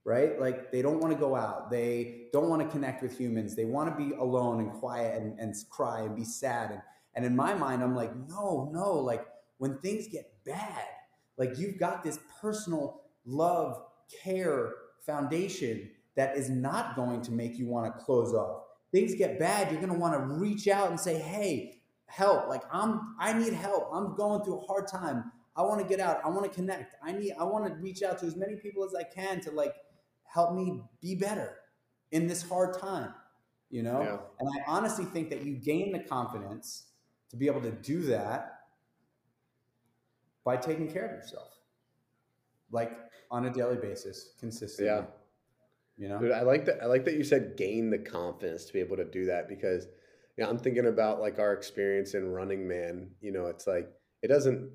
[0.04, 0.38] right?
[0.38, 1.70] Like they don't want to go out.
[1.70, 3.56] They don't want to connect with humans.
[3.56, 6.70] They want to be alone and quiet and, and cry and be sad.
[6.72, 6.82] And,
[7.14, 8.92] and in my mind, I'm like, no, no.
[8.94, 9.26] Like
[9.58, 10.84] when things get bad,
[11.38, 13.82] like you've got this personal love,
[14.22, 14.72] care
[15.06, 18.62] foundation that is not going to make you want to close off.
[18.92, 22.48] Things get bad, you're going to want to reach out and say, hey, help.
[22.48, 23.90] Like I'm, I need help.
[23.92, 25.32] I'm going through a hard time.
[25.56, 26.20] I want to get out.
[26.24, 26.96] I want to connect.
[27.02, 29.50] I need, I want to reach out to as many people as I can to
[29.50, 29.74] like
[30.34, 31.54] help me be better
[32.10, 33.14] in this hard time,
[33.70, 34.02] you know?
[34.02, 34.18] Yeah.
[34.40, 36.88] And I honestly think that you gain the confidence
[37.30, 38.58] to be able to do that
[40.44, 41.48] by taking care of yourself,
[42.72, 42.92] like
[43.30, 44.92] on a daily basis, consistently.
[44.92, 45.04] Yeah.
[45.96, 46.82] You know, Dude, I like that.
[46.82, 49.86] I like that you said gain the confidence to be able to do that because,
[50.36, 53.10] yeah, I'm thinking about like our experience in Running Man.
[53.20, 53.88] You know, it's like
[54.20, 54.72] it doesn't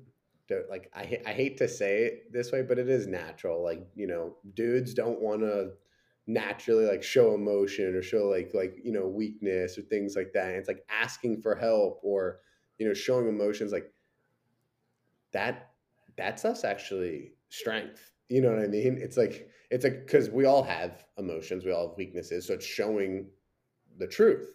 [0.70, 3.62] like I I hate to say it this way, but it is natural.
[3.62, 5.72] Like you know, dudes don't want to
[6.26, 10.48] naturally like show emotion or show like like you know weakness or things like that.
[10.48, 12.40] And it's like asking for help or
[12.78, 13.92] you know showing emotions like
[15.32, 15.70] that.
[16.16, 18.12] That's us actually strength.
[18.28, 18.98] You know what I mean?
[19.00, 22.46] It's like it's like because we all have emotions, we all have weaknesses.
[22.46, 23.26] So it's showing
[23.98, 24.54] the truth,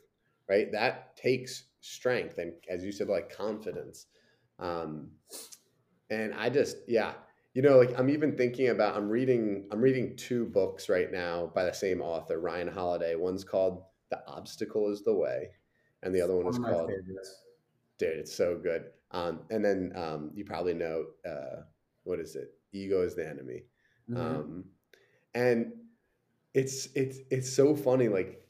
[0.49, 0.71] right?
[0.71, 4.07] That takes strength and as you said, like confidence.
[4.59, 5.11] Um,
[6.09, 7.13] and I just yeah,
[7.53, 11.51] you know, like I'm even thinking about I'm reading I'm reading two books right now
[11.53, 13.15] by the same author, Ryan Holiday.
[13.15, 15.51] One's called The Obstacle is the Way,
[16.03, 17.43] and the other one is called favorites.
[17.97, 18.85] Dude, it's so good.
[19.11, 21.61] Um, and then um, you probably know uh,
[22.03, 22.49] what is it?
[22.73, 23.63] Ego is the enemy.
[24.09, 24.17] Mm-hmm.
[24.17, 24.65] Um,
[25.33, 25.71] and
[26.53, 28.07] it's it's it's so funny.
[28.07, 28.45] Like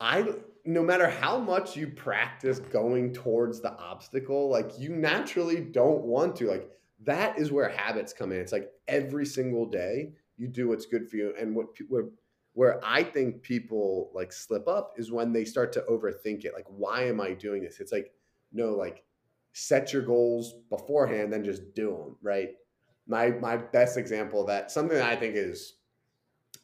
[0.00, 6.02] I no matter how much you practice going towards the obstacle, like you naturally don't
[6.02, 6.48] want to.
[6.48, 6.70] Like
[7.04, 8.40] that is where habits come in.
[8.40, 11.34] It's like every single day you do what's good for you.
[11.38, 12.06] And what where
[12.52, 16.52] where I think people like slip up is when they start to overthink it.
[16.54, 17.80] Like, why am I doing this?
[17.80, 18.12] It's like,
[18.52, 19.04] no, like
[19.52, 22.16] set your goals beforehand, then just do them.
[22.22, 22.50] Right.
[23.06, 25.74] My my best example of that, something that I think is,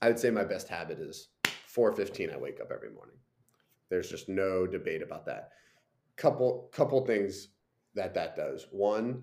[0.02, 1.28] I would say my best habit is
[1.74, 2.32] 4:15.
[2.32, 3.16] I wake up every morning.
[3.88, 5.50] There's just no debate about that.
[6.16, 7.48] Couple couple things
[7.94, 8.66] that that does.
[8.70, 9.22] One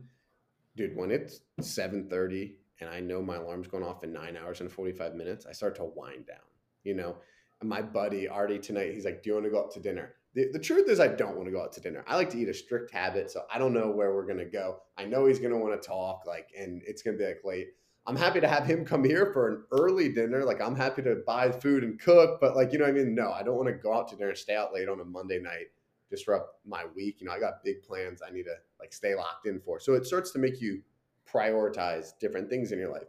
[0.75, 4.71] dude, when it's 7:30 and I know my alarm's going off in nine hours and
[4.71, 6.37] 45 minutes, I start to wind down.
[6.83, 7.17] You know,
[7.61, 10.15] and my buddy Artie tonight, he's like, "Do you want to go out to dinner?"
[10.33, 12.03] The, the truth is, I don't want to go out to dinner.
[12.07, 14.81] I like to eat a strict habit, so I don't know where we're gonna go.
[14.97, 17.67] I know he's gonna want to talk, like, and it's gonna be like late.
[18.05, 20.43] I'm happy to have him come here for an early dinner.
[20.43, 23.15] Like, I'm happy to buy food and cook, but like, you know what I mean?
[23.15, 25.05] No, I don't want to go out to dinner and stay out late on a
[25.05, 25.67] Monday night
[26.13, 27.17] disrupt my week.
[27.19, 29.79] You know, I got big plans I need to like stay locked in for.
[29.79, 30.81] So it starts to make you
[31.31, 33.07] prioritize different things in your life.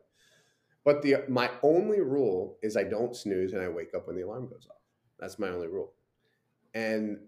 [0.84, 4.22] But the my only rule is I don't snooze and I wake up when the
[4.22, 4.80] alarm goes off.
[5.18, 5.92] That's my only rule.
[6.74, 7.18] And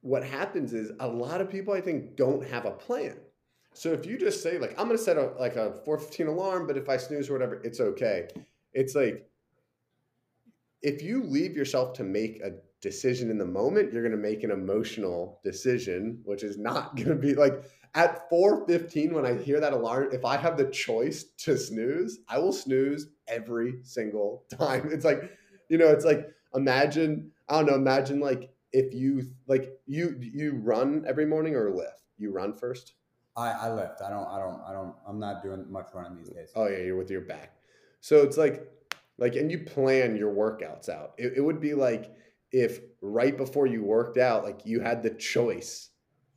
[0.00, 3.16] what happens is a lot of people I think don't have a plan.
[3.74, 6.66] So if you just say like I'm going to set a like a 4:15 alarm,
[6.66, 8.28] but if I snooze or whatever, it's okay.
[8.72, 9.28] It's like
[10.82, 14.44] if you leave yourself to make a decision in the moment, you're going to make
[14.44, 17.64] an emotional decision, which is not going to be like
[17.94, 22.38] at 4:15 when I hear that alarm, if I have the choice to snooze, I
[22.38, 24.90] will snooze every single time.
[24.92, 25.30] It's like,
[25.68, 30.52] you know, it's like imagine, I don't know, imagine like if you like you you
[30.62, 32.02] run every morning or lift.
[32.18, 32.94] You run first?
[33.36, 34.02] I, I lift.
[34.02, 36.50] I don't I don't I don't I'm not doing much running these days.
[36.54, 37.54] Oh yeah, you're with your back.
[38.00, 38.68] So it's like
[39.16, 41.14] like and you plan your workouts out.
[41.18, 42.14] It, it would be like
[42.52, 45.90] if right before you worked out, like you had the choice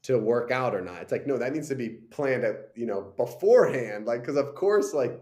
[0.03, 1.01] to work out or not.
[1.01, 4.05] It's like, no, that needs to be planned at, you know, beforehand.
[4.05, 5.21] Like, cause of course, like,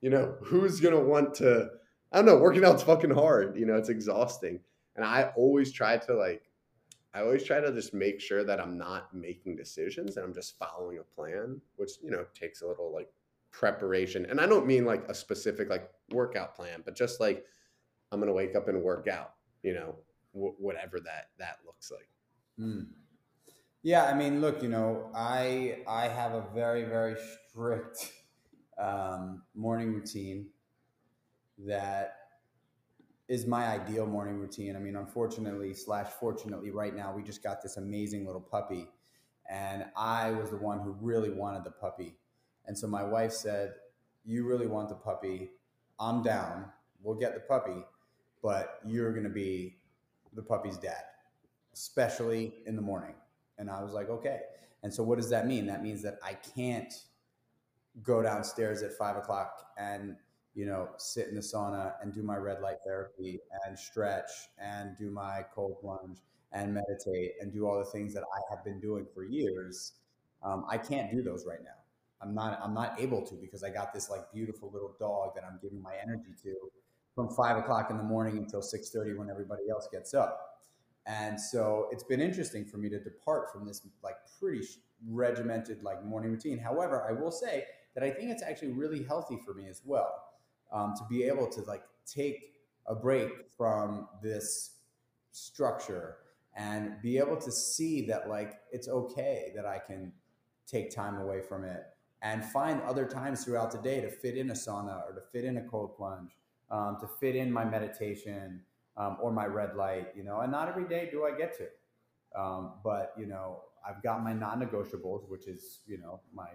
[0.00, 1.68] you know, who's going to want to,
[2.12, 3.56] I don't know, working out's fucking hard.
[3.56, 4.60] You know, it's exhausting.
[4.96, 6.44] And I always try to like,
[7.12, 10.56] I always try to just make sure that I'm not making decisions and I'm just
[10.58, 13.08] following a plan, which, you know, takes a little like
[13.50, 14.26] preparation.
[14.26, 17.44] And I don't mean like a specific like workout plan, but just like,
[18.12, 19.96] I'm going to wake up and work out, you know,
[20.34, 22.08] w- whatever that that looks like.
[22.58, 22.86] Mm.
[23.82, 27.16] Yeah, I mean, look, you know, I I have a very very
[27.48, 28.12] strict
[28.78, 30.48] um, morning routine
[31.66, 32.16] that
[33.28, 34.76] is my ideal morning routine.
[34.76, 38.88] I mean, unfortunately slash fortunately, right now we just got this amazing little puppy,
[39.48, 42.16] and I was the one who really wanted the puppy,
[42.66, 43.74] and so my wife said,
[44.24, 45.52] "You really want the puppy?
[45.98, 46.66] I'm down.
[47.02, 47.84] We'll get the puppy,
[48.42, 49.79] but you're gonna be
[50.34, 51.02] the puppy's dad,
[51.72, 53.14] especially in the morning."
[53.58, 54.40] And I was like, "Okay."
[54.82, 55.66] And so, what does that mean?
[55.66, 56.92] That means that I can't
[58.02, 60.16] go downstairs at five o'clock and
[60.54, 64.96] you know, sit in the sauna and do my red light therapy and stretch and
[64.98, 66.18] do my cold plunge
[66.52, 69.92] and meditate and do all the things that I have been doing for years.
[70.42, 71.70] Um, I can't do those right now.
[72.22, 72.60] I'm not.
[72.62, 75.80] I'm not able to because I got this like beautiful little dog that I'm giving
[75.80, 76.54] my energy to
[77.14, 80.46] from five o'clock in the morning until six thirty when everybody else gets up.
[81.06, 84.66] And so it's been interesting for me to depart from this like pretty
[85.08, 86.58] regimented like morning routine.
[86.58, 90.12] However, I will say that I think it's actually really healthy for me as well
[90.72, 92.54] um, to be able to like take
[92.86, 94.76] a break from this
[95.32, 96.16] structure
[96.56, 100.12] and be able to see that like it's okay that I can
[100.66, 101.82] take time away from it
[102.22, 105.44] and find other times throughout the day to fit in a sauna or to fit
[105.44, 106.32] in a cold plunge,
[106.70, 108.62] um, to fit in my meditation
[108.96, 112.40] um, or my red light, you know, and not every day do I get to.
[112.40, 116.48] Um, but, you know, I've got my non negotiables, which is, you know, my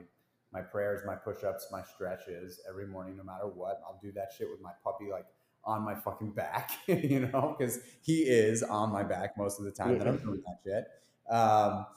[0.54, 3.82] my prayers, my push-ups, my stretches every morning, no matter what.
[3.86, 5.26] I'll do that shit with my puppy like
[5.66, 9.72] on my fucking back, you know, because he is on my back most of the
[9.72, 10.86] time that I'm doing that shit.
[11.30, 11.88] Um,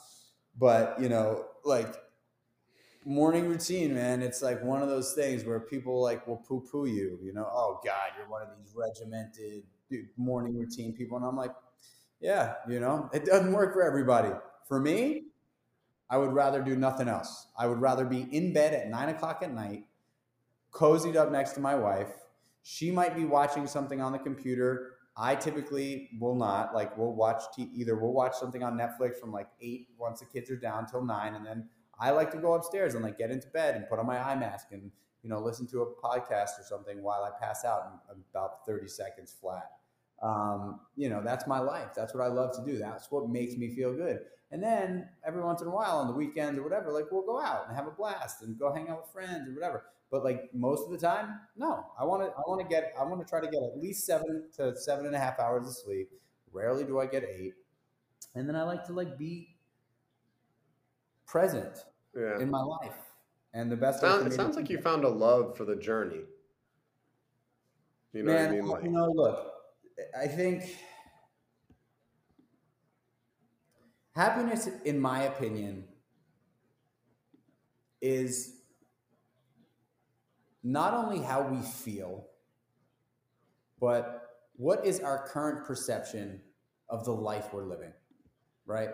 [0.59, 1.95] but you know, like
[3.09, 7.19] morning routine, man, it's like one of those things where people like will poo-poo you,
[7.23, 9.63] you know, oh God, you're one of these regimented
[10.19, 11.17] morning routine people.
[11.17, 11.55] And I'm like,
[12.21, 14.29] yeah, you know, it doesn't work for everybody.
[14.67, 15.23] For me,
[16.11, 17.47] I would rather do nothing else.
[17.59, 19.85] I would rather be in bed at nine o'clock at night,
[20.71, 22.13] cozied up next to my wife.
[22.63, 24.97] She might be watching something on the computer.
[25.17, 26.75] I typically will not.
[26.75, 30.27] Like we'll watch t- either we'll watch something on Netflix from like eight once the
[30.27, 31.69] kids are down till nine, and then
[32.01, 34.37] I like to go upstairs and like get into bed and put on my eye
[34.37, 34.91] mask and
[35.23, 38.89] you know listen to a podcast or something while I pass out in about thirty
[38.89, 39.71] seconds flat.
[40.23, 41.91] Um, you know that's my life.
[41.95, 42.79] That's what I love to do.
[42.79, 44.21] That's what makes me feel good.
[44.51, 47.41] And then every once in a while on the weekends or whatever, like we'll go
[47.41, 49.85] out and have a blast and go hang out with friends or whatever.
[50.11, 51.85] But like most of the time, no.
[51.99, 52.29] I want to.
[52.29, 52.93] I want to get.
[52.99, 55.67] I want to try to get at least seven to seven and a half hours
[55.67, 56.09] of sleep.
[56.51, 57.55] Rarely do I get eight.
[58.35, 59.57] And then I like to like be
[61.27, 61.85] present
[62.17, 62.39] yeah.
[62.41, 62.95] in my life.
[63.55, 64.01] And the best.
[64.01, 66.21] Sound, it sounds like you found a love for the journey.
[68.13, 68.67] You know Man, what I mean?
[68.67, 69.53] Like, you know, look.
[70.19, 70.77] I think
[74.19, 75.85] Happiness, in my opinion,
[78.03, 78.63] is
[80.65, 82.27] not only how we feel,
[83.81, 86.41] but what is our current perception
[86.89, 87.93] of the life we're living,
[88.67, 88.89] right?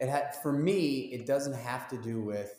[0.00, 2.54] It had, for me, it doesn't have to do with,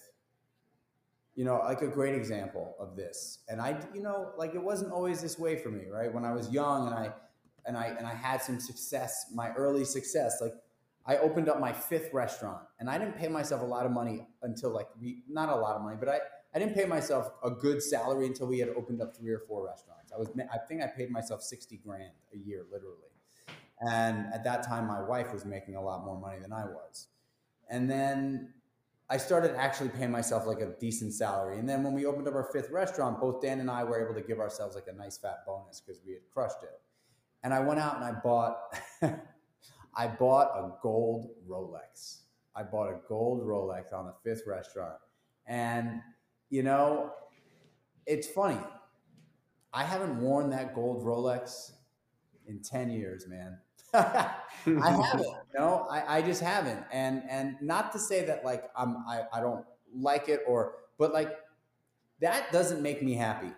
[1.35, 3.39] you know, like a great example of this.
[3.49, 6.13] And I, you know, like it wasn't always this way for me, right?
[6.13, 7.11] When I was young and I,
[7.65, 10.53] and I, and I had some success, my early success, like
[11.05, 14.27] I opened up my fifth restaurant and I didn't pay myself a lot of money
[14.43, 16.19] until like we, not a lot of money, but I,
[16.53, 19.65] I didn't pay myself a good salary until we had opened up three or four
[19.65, 20.11] restaurants.
[20.13, 22.97] I was, I think I paid myself 60 grand a year, literally.
[23.79, 27.07] And at that time, my wife was making a lot more money than I was.
[27.71, 28.53] And then
[29.09, 31.57] I started actually paying myself like a decent salary.
[31.57, 34.13] And then when we opened up our fifth restaurant, both Dan and I were able
[34.13, 36.79] to give ourselves like a nice fat bonus because we had crushed it.
[37.43, 38.57] And I went out and I bought
[39.95, 42.19] I bought a gold Rolex.
[42.55, 44.95] I bought a gold Rolex on the fifth restaurant.
[45.45, 46.01] And,
[46.49, 47.11] you know,
[48.05, 48.59] it's funny.
[49.73, 51.71] I haven't worn that gold Rolex
[52.47, 53.57] in 10 years, man.
[53.93, 54.33] I
[54.65, 56.83] haven't, No, I, I just haven't.
[56.91, 61.13] And and not to say that like I'm I, I don't like it or but
[61.13, 61.37] like
[62.21, 63.51] that doesn't make me happy.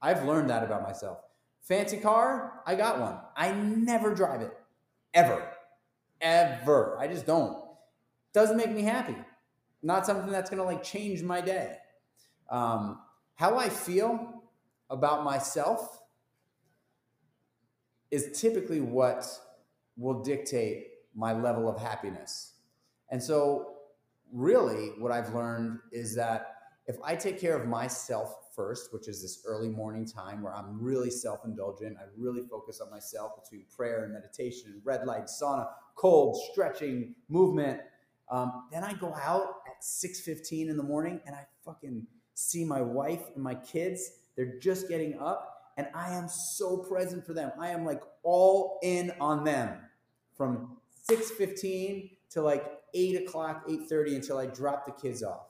[0.00, 1.18] I've learned that about myself.
[1.62, 3.18] Fancy car, I got one.
[3.36, 4.52] I never drive it.
[5.14, 5.46] Ever
[6.20, 6.96] ever.
[6.98, 7.58] I just don't.
[8.32, 9.16] Doesn't make me happy.
[9.82, 11.76] Not something that's going to like change my day.
[12.50, 13.00] Um,
[13.34, 14.42] how I feel
[14.90, 16.02] about myself
[18.10, 19.26] is typically what
[19.98, 22.54] will dictate my level of happiness.
[23.10, 23.74] And so,
[24.32, 26.54] really, what I've learned is that
[26.86, 30.80] if I take care of myself first, which is this early morning time where I'm
[30.80, 35.26] really self indulgent, I really focus on myself between prayer and meditation, and red light,
[35.26, 37.80] sauna, cold, stretching, movement.
[38.30, 42.80] Um, then I go out at 6.15 in the morning and I fucking see my
[42.80, 44.10] wife and my kids.
[44.36, 47.50] They're just getting up, and I am so present for them.
[47.58, 49.78] I am like all in on them
[50.38, 50.78] from
[51.10, 52.64] 6:15 to like
[52.94, 55.48] 8 o'clock, 8:30 until I drop the kids off.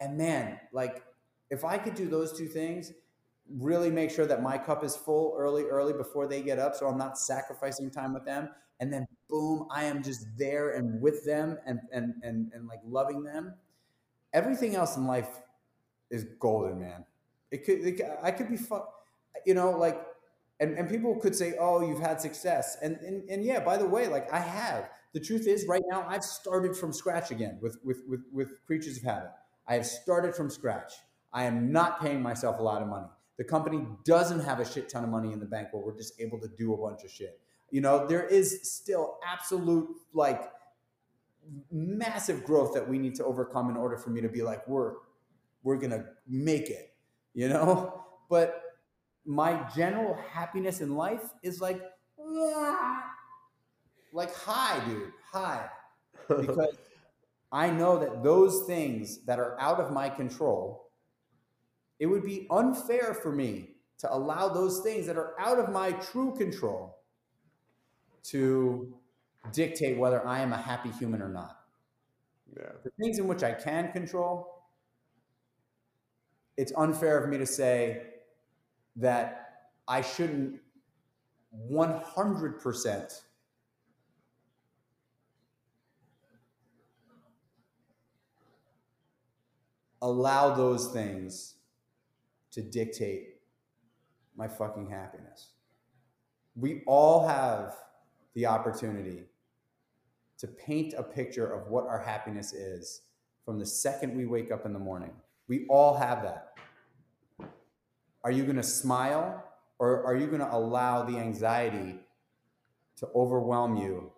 [0.00, 1.02] And man, like
[1.50, 2.92] if I could do those two things,
[3.48, 6.86] really make sure that my cup is full early, early before they get up, so
[6.86, 8.50] I'm not sacrificing time with them.
[8.80, 12.80] And then boom, I am just there and with them and and and and like
[12.84, 13.54] loving them.
[14.32, 15.40] Everything else in life
[16.10, 17.04] is golden, man.
[17.50, 18.58] It could, it, I could be
[19.46, 20.00] you know, like,
[20.60, 22.76] and, and people could say, oh, you've had success.
[22.82, 24.90] And, and, and yeah, by the way, like I have.
[25.12, 28.98] The truth is, right now, I've started from scratch again with, with, with, with Kreatures
[28.98, 29.30] of Habit.
[29.66, 30.92] I have started from scratch.
[31.32, 33.06] I am not paying myself a lot of money.
[33.38, 36.20] The company doesn't have a shit ton of money in the bank where we're just
[36.20, 37.40] able to do a bunch of shit.
[37.70, 40.42] You know, there is still absolute like
[41.70, 44.94] massive growth that we need to overcome in order for me to be like, we're
[45.62, 46.92] we're gonna make it,
[47.32, 48.04] you know?
[48.28, 48.59] But
[49.24, 51.80] my general happiness in life is like
[54.12, 55.68] like high, dude, high.
[56.28, 56.76] Because
[57.50, 60.90] I know that those things that are out of my control
[62.00, 63.68] it would be unfair for me
[63.98, 66.96] to allow those things that are out of my true control
[68.22, 68.94] to
[69.52, 71.60] dictate whether I am a happy human or not.
[72.56, 72.70] Yeah.
[72.82, 74.64] The things in which I can control,
[76.56, 78.02] it's unfair of me to say
[78.96, 80.60] that I shouldn't
[81.70, 83.20] 100%
[90.02, 91.56] allow those things
[92.52, 93.36] to dictate
[94.36, 95.50] my fucking happiness.
[96.56, 97.74] We all have
[98.34, 99.24] the opportunity
[100.38, 103.02] to paint a picture of what our happiness is
[103.44, 105.12] from the second we wake up in the morning.
[105.48, 106.49] We all have that.
[108.22, 109.44] Are you going to smile
[109.78, 111.98] or are you going to allow the anxiety
[112.96, 114.12] to overwhelm you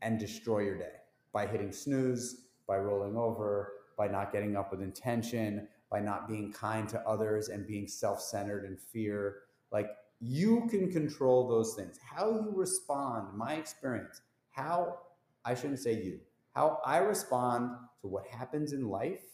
[0.00, 0.94] and destroy your day
[1.32, 6.50] by hitting snooze, by rolling over, by not getting up with intention, by not being
[6.50, 9.40] kind to others and being self centered and fear.
[9.70, 11.98] Like you can control those things.
[12.02, 14.98] How you respond, my experience, how
[15.44, 16.20] I shouldn't say you,
[16.54, 19.24] how I respond to what happens in life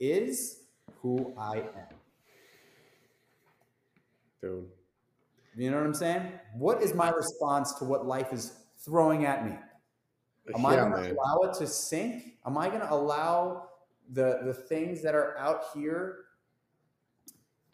[0.00, 0.64] is
[1.00, 1.99] who I am.
[4.42, 4.66] Dude.
[5.56, 6.32] You know what I'm saying?
[6.54, 9.52] What is my response to what life is throwing at me?
[10.54, 12.36] Am yeah, I going to allow it to sink?
[12.46, 13.68] Am I going to allow
[14.12, 16.24] the the things that are out here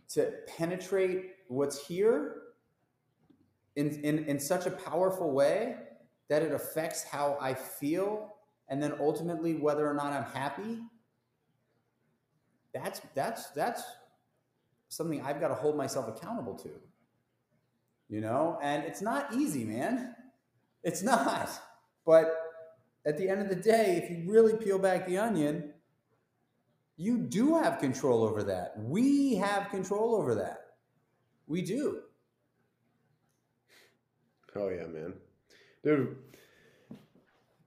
[0.08, 2.42] to penetrate what's here
[3.76, 5.76] in, in, in such a powerful way
[6.28, 8.34] that it affects how I feel
[8.68, 10.80] and then ultimately whether or not I'm happy.
[12.74, 13.82] That's that's that's
[14.88, 16.70] something I've got to hold myself accountable to.
[18.08, 20.14] You know, and it's not easy, man.
[20.84, 21.50] It's not.
[22.04, 22.36] But
[23.04, 25.72] at the end of the day, if you really peel back the onion,
[26.96, 28.74] you do have control over that.
[28.78, 30.66] We have control over that.
[31.46, 32.00] We do.
[34.54, 35.14] Oh yeah, man.
[35.84, 36.16] Dude,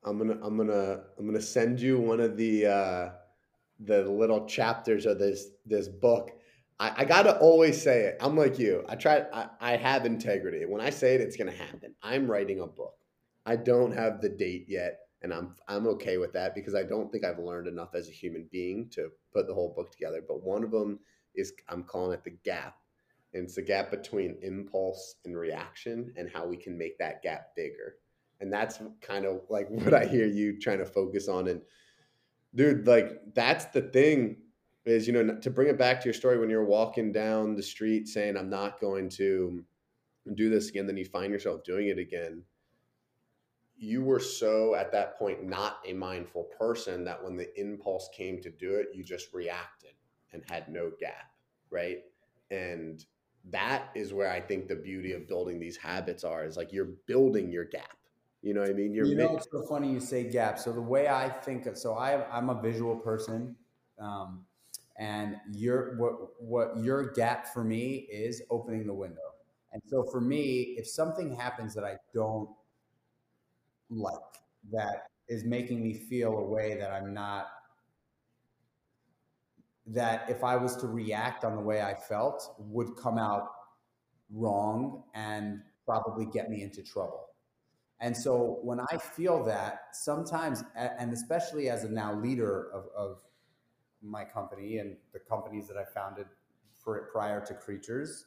[0.03, 3.09] I'm gonna I'm gonna I'm gonna send you one of the uh
[3.81, 6.38] the little chapters of this this book.
[6.79, 8.17] I, I gotta always say it.
[8.21, 8.83] I'm like you.
[8.87, 10.65] I try I, I have integrity.
[10.65, 11.95] When I say it, it's gonna happen.
[12.01, 12.95] I'm writing a book.
[13.45, 17.11] I don't have the date yet and I'm I'm okay with that because I don't
[17.11, 20.23] think I've learned enough as a human being to put the whole book together.
[20.25, 20.99] But one of them
[21.35, 22.77] is I'm calling it the gap,
[23.33, 27.55] and it's the gap between impulse and reaction, and how we can make that gap
[27.55, 27.95] bigger.
[28.39, 31.47] And that's kind of like what I hear you trying to focus on.
[31.47, 31.61] And
[32.55, 34.37] dude, like that's the thing
[34.85, 37.63] is you know to bring it back to your story when you're walking down the
[37.63, 39.63] street saying I'm not going to
[40.35, 42.43] do this again, then you find yourself doing it again
[43.79, 48.41] you were so at that point not a mindful person that when the impulse came
[48.41, 49.93] to do it, you just reacted
[50.33, 51.31] and had no gap,
[51.71, 51.99] right?
[52.51, 53.03] And
[53.51, 56.89] that is where I think the beauty of building these habits are is like you're
[57.07, 57.95] building your gap.
[58.41, 58.93] You know what I mean?
[58.93, 60.59] You're you know, it's so funny you say gap.
[60.59, 63.55] So the way I think of, so I, I'm a visual person.
[63.97, 64.45] Um,
[64.99, 69.17] and your what what your gap for me is opening the window.
[69.71, 72.49] And so for me, if something happens that I don't
[73.89, 74.13] like
[74.71, 77.47] that is making me feel a way that I'm not
[79.87, 83.47] that if I was to react on the way I felt would come out
[84.31, 87.25] wrong and probably get me into trouble.
[87.99, 93.17] And so when I feel that sometimes, and especially as a now leader of, of,
[94.01, 96.27] my company and the companies that I founded
[96.73, 98.25] for prior to Kreatures,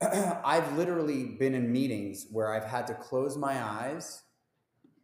[0.44, 4.22] I've literally been in meetings where I've had to close my eyes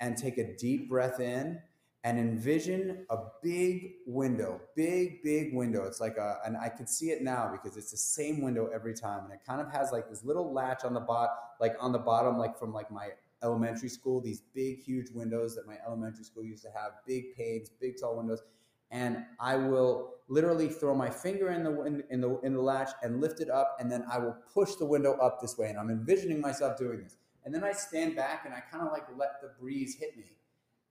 [0.00, 1.60] and take a deep breath in
[2.04, 5.84] and envision a big window, big, big window.
[5.84, 8.94] It's like a, and I can see it now because it's the same window every
[8.94, 9.24] time.
[9.24, 11.30] And it kind of has like this little latch on the bot,
[11.60, 13.10] like on the bottom, like from like my
[13.42, 17.70] elementary school, these big, huge windows that my elementary school used to have, big panes,
[17.80, 18.42] big tall windows.
[18.90, 22.90] And I will literally throw my finger in the in, in the in the latch
[23.02, 25.68] and lift it up, and then I will push the window up this way.
[25.68, 27.16] And I'm envisioning myself doing this.
[27.44, 30.36] And then I stand back and I kind of like let the breeze hit me.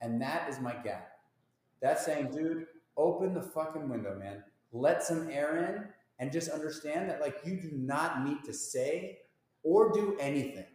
[0.02, 1.12] And that is my gap.
[1.82, 4.43] That's saying, dude, open the fucking window, man.
[4.72, 5.88] Let some air in
[6.20, 9.20] and just understand that like you do not need to say
[9.64, 10.66] or do anything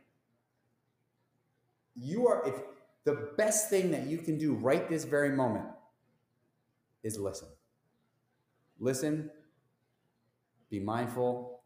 [1.97, 2.55] you are if
[3.05, 5.67] the best thing that you can do right this very moment
[7.03, 7.49] is listen.
[8.79, 9.31] Listen,
[10.71, 11.61] be mindful,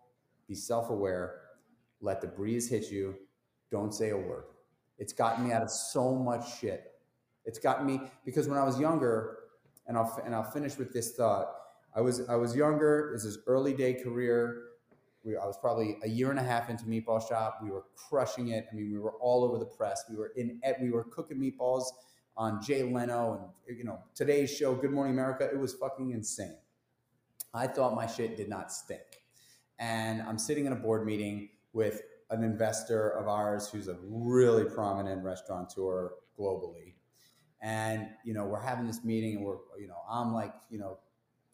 [0.48, 1.40] be self aware,
[2.00, 3.14] let the breeze hit you,
[3.70, 4.44] don't say a word.
[4.98, 6.92] It's gotten me out of so much shit.
[7.44, 9.38] It's gotten me because when I was younger,
[9.86, 11.52] and I'll, and I'll finish with this thought.
[11.94, 14.62] I was, I was younger, this is early day career.
[15.24, 17.60] We, I was probably a year and a half into Meatball Shop.
[17.62, 18.66] We were crushing it.
[18.70, 20.04] I mean, we were all over the press.
[20.10, 21.84] We were in, we were cooking meatballs
[22.36, 25.48] on Jay Leno and you know today's show, Good Morning America.
[25.50, 26.56] It was fucking insane.
[27.54, 29.22] I thought my shit did not stink,
[29.78, 34.64] and I'm sitting in a board meeting with an investor of ours who's a really
[34.64, 36.94] prominent restaurateur globally.
[37.62, 40.98] And you know, we're having this meeting, and we're you know, I'm like you know,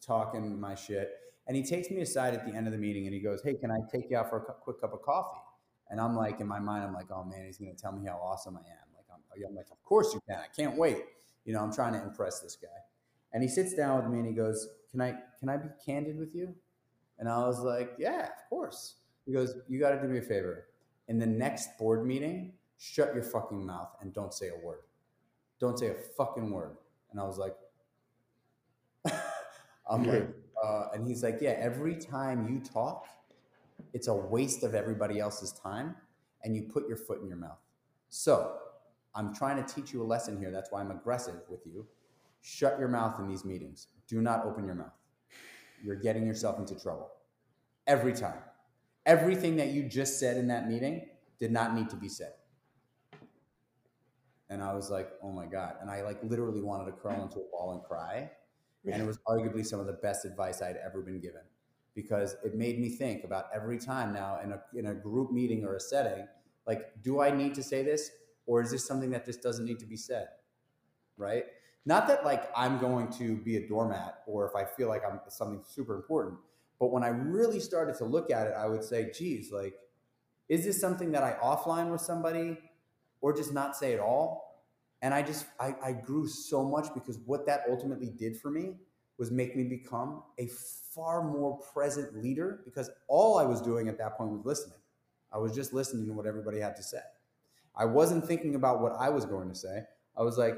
[0.01, 1.11] talking my shit
[1.45, 3.55] and he takes me aside at the end of the meeting and he goes, Hey,
[3.55, 5.41] can I take you out for a quick cup of coffee?
[5.89, 8.15] And I'm like, in my mind, I'm like, oh man, he's to tell me how
[8.15, 8.92] awesome I am.
[9.35, 10.37] I'm, I'm like, of course you can.
[10.37, 10.97] I can't wait.
[11.45, 12.67] You know, I'm trying to impress this guy.
[13.33, 16.17] And he sits down with me and he goes, can I, can I be candid
[16.17, 16.53] with you?
[17.19, 18.95] And I was like, yeah, of course.
[19.25, 20.65] He goes, you got to do me a favor.
[21.07, 24.81] In the next board meeting, shut your fucking mouth and don't say a word.
[25.59, 26.77] Don't say a fucking word.
[27.11, 27.55] And I was like,
[29.89, 30.29] I'm like,
[30.63, 33.07] uh, and he's like, yeah, every time you talk,
[33.93, 35.95] it's a waste of everybody else's time,
[36.43, 37.59] and you put your foot in your mouth.
[38.09, 38.57] So
[39.15, 40.51] I'm trying to teach you a lesson here.
[40.51, 41.85] That's why I'm aggressive with you.
[42.41, 43.87] Shut your mouth in these meetings.
[44.07, 44.93] Do not open your mouth.
[45.83, 47.09] You're getting yourself into trouble
[47.87, 48.39] every time.
[49.05, 51.07] Everything that you just said in that meeting
[51.39, 52.33] did not need to be said.
[54.49, 55.75] And I was like, oh my God.
[55.81, 58.29] And I like literally wanted to curl into a ball and cry
[58.91, 61.41] and it was arguably some of the best advice I'd ever been given
[61.95, 65.63] because it made me think about every time now in a, in a group meeting
[65.63, 66.27] or a setting,
[66.67, 68.09] like, do I need to say this
[68.45, 70.27] or is this something that just doesn't need to be said?
[71.17, 71.45] Right?
[71.85, 75.19] Not that like I'm going to be a doormat or if I feel like I'm
[75.29, 76.37] something super important,
[76.79, 79.73] but when I really started to look at it, I would say, geez, like,
[80.49, 82.57] is this something that I offline with somebody
[83.21, 84.65] or just not say at all?
[85.01, 88.75] And I just, I, I grew so much because what that ultimately did for me
[89.17, 90.47] was make me become a
[90.93, 94.79] far more present leader because all I was doing at that point was listening.
[95.31, 96.99] I was just listening to what everybody had to say.
[97.75, 99.83] I wasn't thinking about what I was going to say.
[100.17, 100.55] I was like,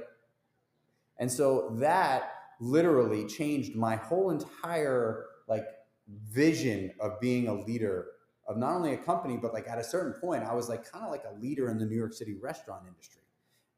[1.17, 5.65] and so that literally changed my whole entire like
[6.29, 8.07] vision of being a leader
[8.47, 11.05] of not only a company, but like at a certain point, I was like kind
[11.05, 13.21] of like a leader in the New York City restaurant industry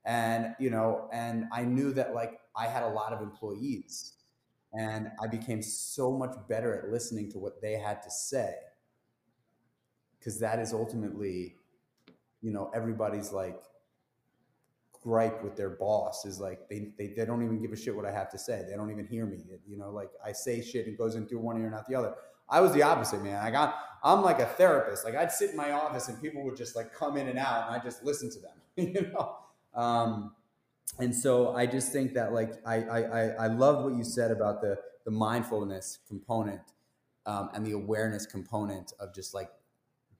[0.07, 4.13] and you know and i knew that like i had a lot of employees
[4.73, 8.53] and i became so much better at listening to what they had to say
[10.17, 11.56] because that is ultimately
[12.41, 13.61] you know everybody's like
[15.03, 18.05] gripe with their boss is like they, they, they don't even give a shit what
[18.05, 18.65] i have to say.
[18.69, 19.43] They don't even hear me.
[19.67, 22.15] You know like i say shit and goes into one ear and not the other.
[22.49, 23.43] I was the opposite man.
[23.43, 25.05] I got i'm like a therapist.
[25.05, 27.67] Like i'd sit in my office and people would just like come in and out
[27.67, 29.35] and i just listen to them you know?
[29.73, 30.31] Um,
[30.99, 34.61] and so I just think that like I I I love what you said about
[34.61, 36.61] the the mindfulness component
[37.25, 39.49] um, and the awareness component of just like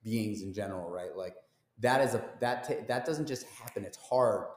[0.04, 1.16] beings in general, right?
[1.16, 1.36] Like
[1.80, 3.84] that is a that t- that doesn't just happen.
[3.84, 4.48] It's hard.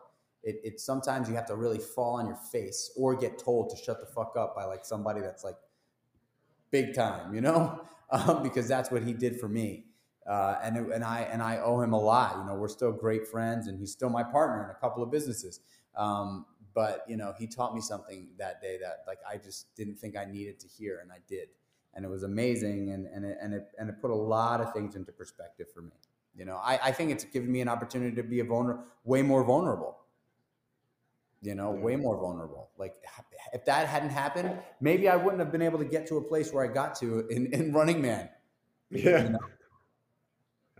[0.42, 3.76] It, it sometimes you have to really fall on your face or get told to
[3.76, 5.56] shut the fuck up by like somebody that's like
[6.70, 9.84] big time, you know, um, because that's what he did for me.
[10.26, 12.36] Uh, and and I and I owe him a lot.
[12.38, 15.10] You know, we're still great friends, and he's still my partner in a couple of
[15.10, 15.60] businesses.
[15.96, 19.96] Um, but you know, he taught me something that day that like I just didn't
[19.96, 21.48] think I needed to hear, and I did,
[21.94, 24.72] and it was amazing, and and it and it and it put a lot of
[24.72, 25.92] things into perspective for me.
[26.34, 29.22] You know, I, I think it's given me an opportunity to be a vulnerable, way
[29.22, 29.98] more vulnerable.
[31.42, 31.80] You know, yeah.
[31.80, 32.02] way mm-hmm.
[32.02, 32.70] more vulnerable.
[32.78, 32.94] Like
[33.52, 36.52] if that hadn't happened, maybe I wouldn't have been able to get to a place
[36.52, 38.28] where I got to in, in Running Man.
[38.90, 39.22] Yeah.
[39.22, 39.38] You know?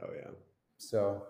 [0.03, 0.31] Oh yeah.
[0.79, 1.23] So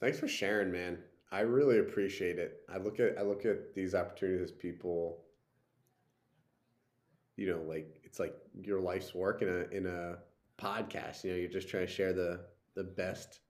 [0.00, 0.98] thanks for sharing, man.
[1.30, 2.62] I really appreciate it.
[2.72, 5.20] I look at I look at these opportunities as people
[7.38, 10.18] you know, like it's like your life's work in a in a
[10.60, 11.24] podcast.
[11.24, 12.40] You know, you're just trying to share the
[12.74, 13.40] the best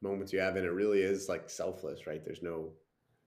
[0.00, 2.24] moments you have, and it really is like selfless, right?
[2.24, 2.72] There's no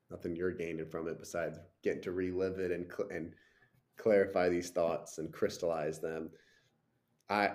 [0.10, 3.34] nothing you're gaining from it besides getting to relive it and cl- and
[3.98, 6.30] clarify these thoughts and crystallize them.
[7.30, 7.52] I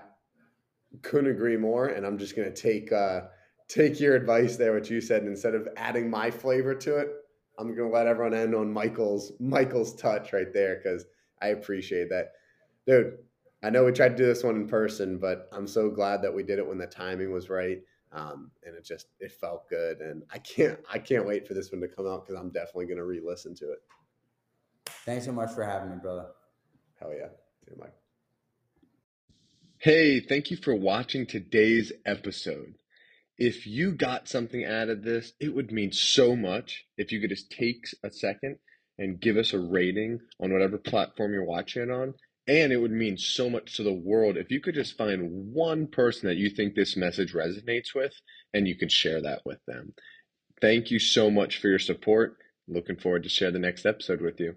[1.03, 3.23] couldn't agree more, and I'm just gonna take uh,
[3.69, 7.09] take your advice there, what you said, and instead of adding my flavor to it,
[7.59, 11.05] I'm gonna let everyone end on Michael's Michael's touch right there because
[11.43, 12.33] I appreciate that
[12.87, 13.19] dude,
[13.67, 16.33] I know we tried to do this one in person, but I'm so glad that
[16.33, 17.81] we did it when the timing was right.
[18.13, 21.73] Um, and it just it felt good, and I can't I can't wait for this
[21.73, 23.79] one to come out because I'm definitely gonna re-listen to it.
[25.05, 26.29] Thanks so much for having me, brother.
[27.01, 27.27] Hell yeah,
[27.65, 27.95] See you, Mike.
[29.79, 32.77] Hey, thank you for watching today's episode.
[33.37, 37.31] If you got something out of this, it would mean so much if you could
[37.31, 38.59] just take a second
[38.97, 42.15] and give us a rating on whatever platform you're watching it on
[42.49, 45.87] and it would mean so much to the world if you could just find one
[45.87, 48.15] person that you think this message resonates with
[48.55, 49.93] and you can share that with them.
[50.61, 52.37] Thank you so much for your support.
[52.69, 54.57] Looking forward to share the next episode with you.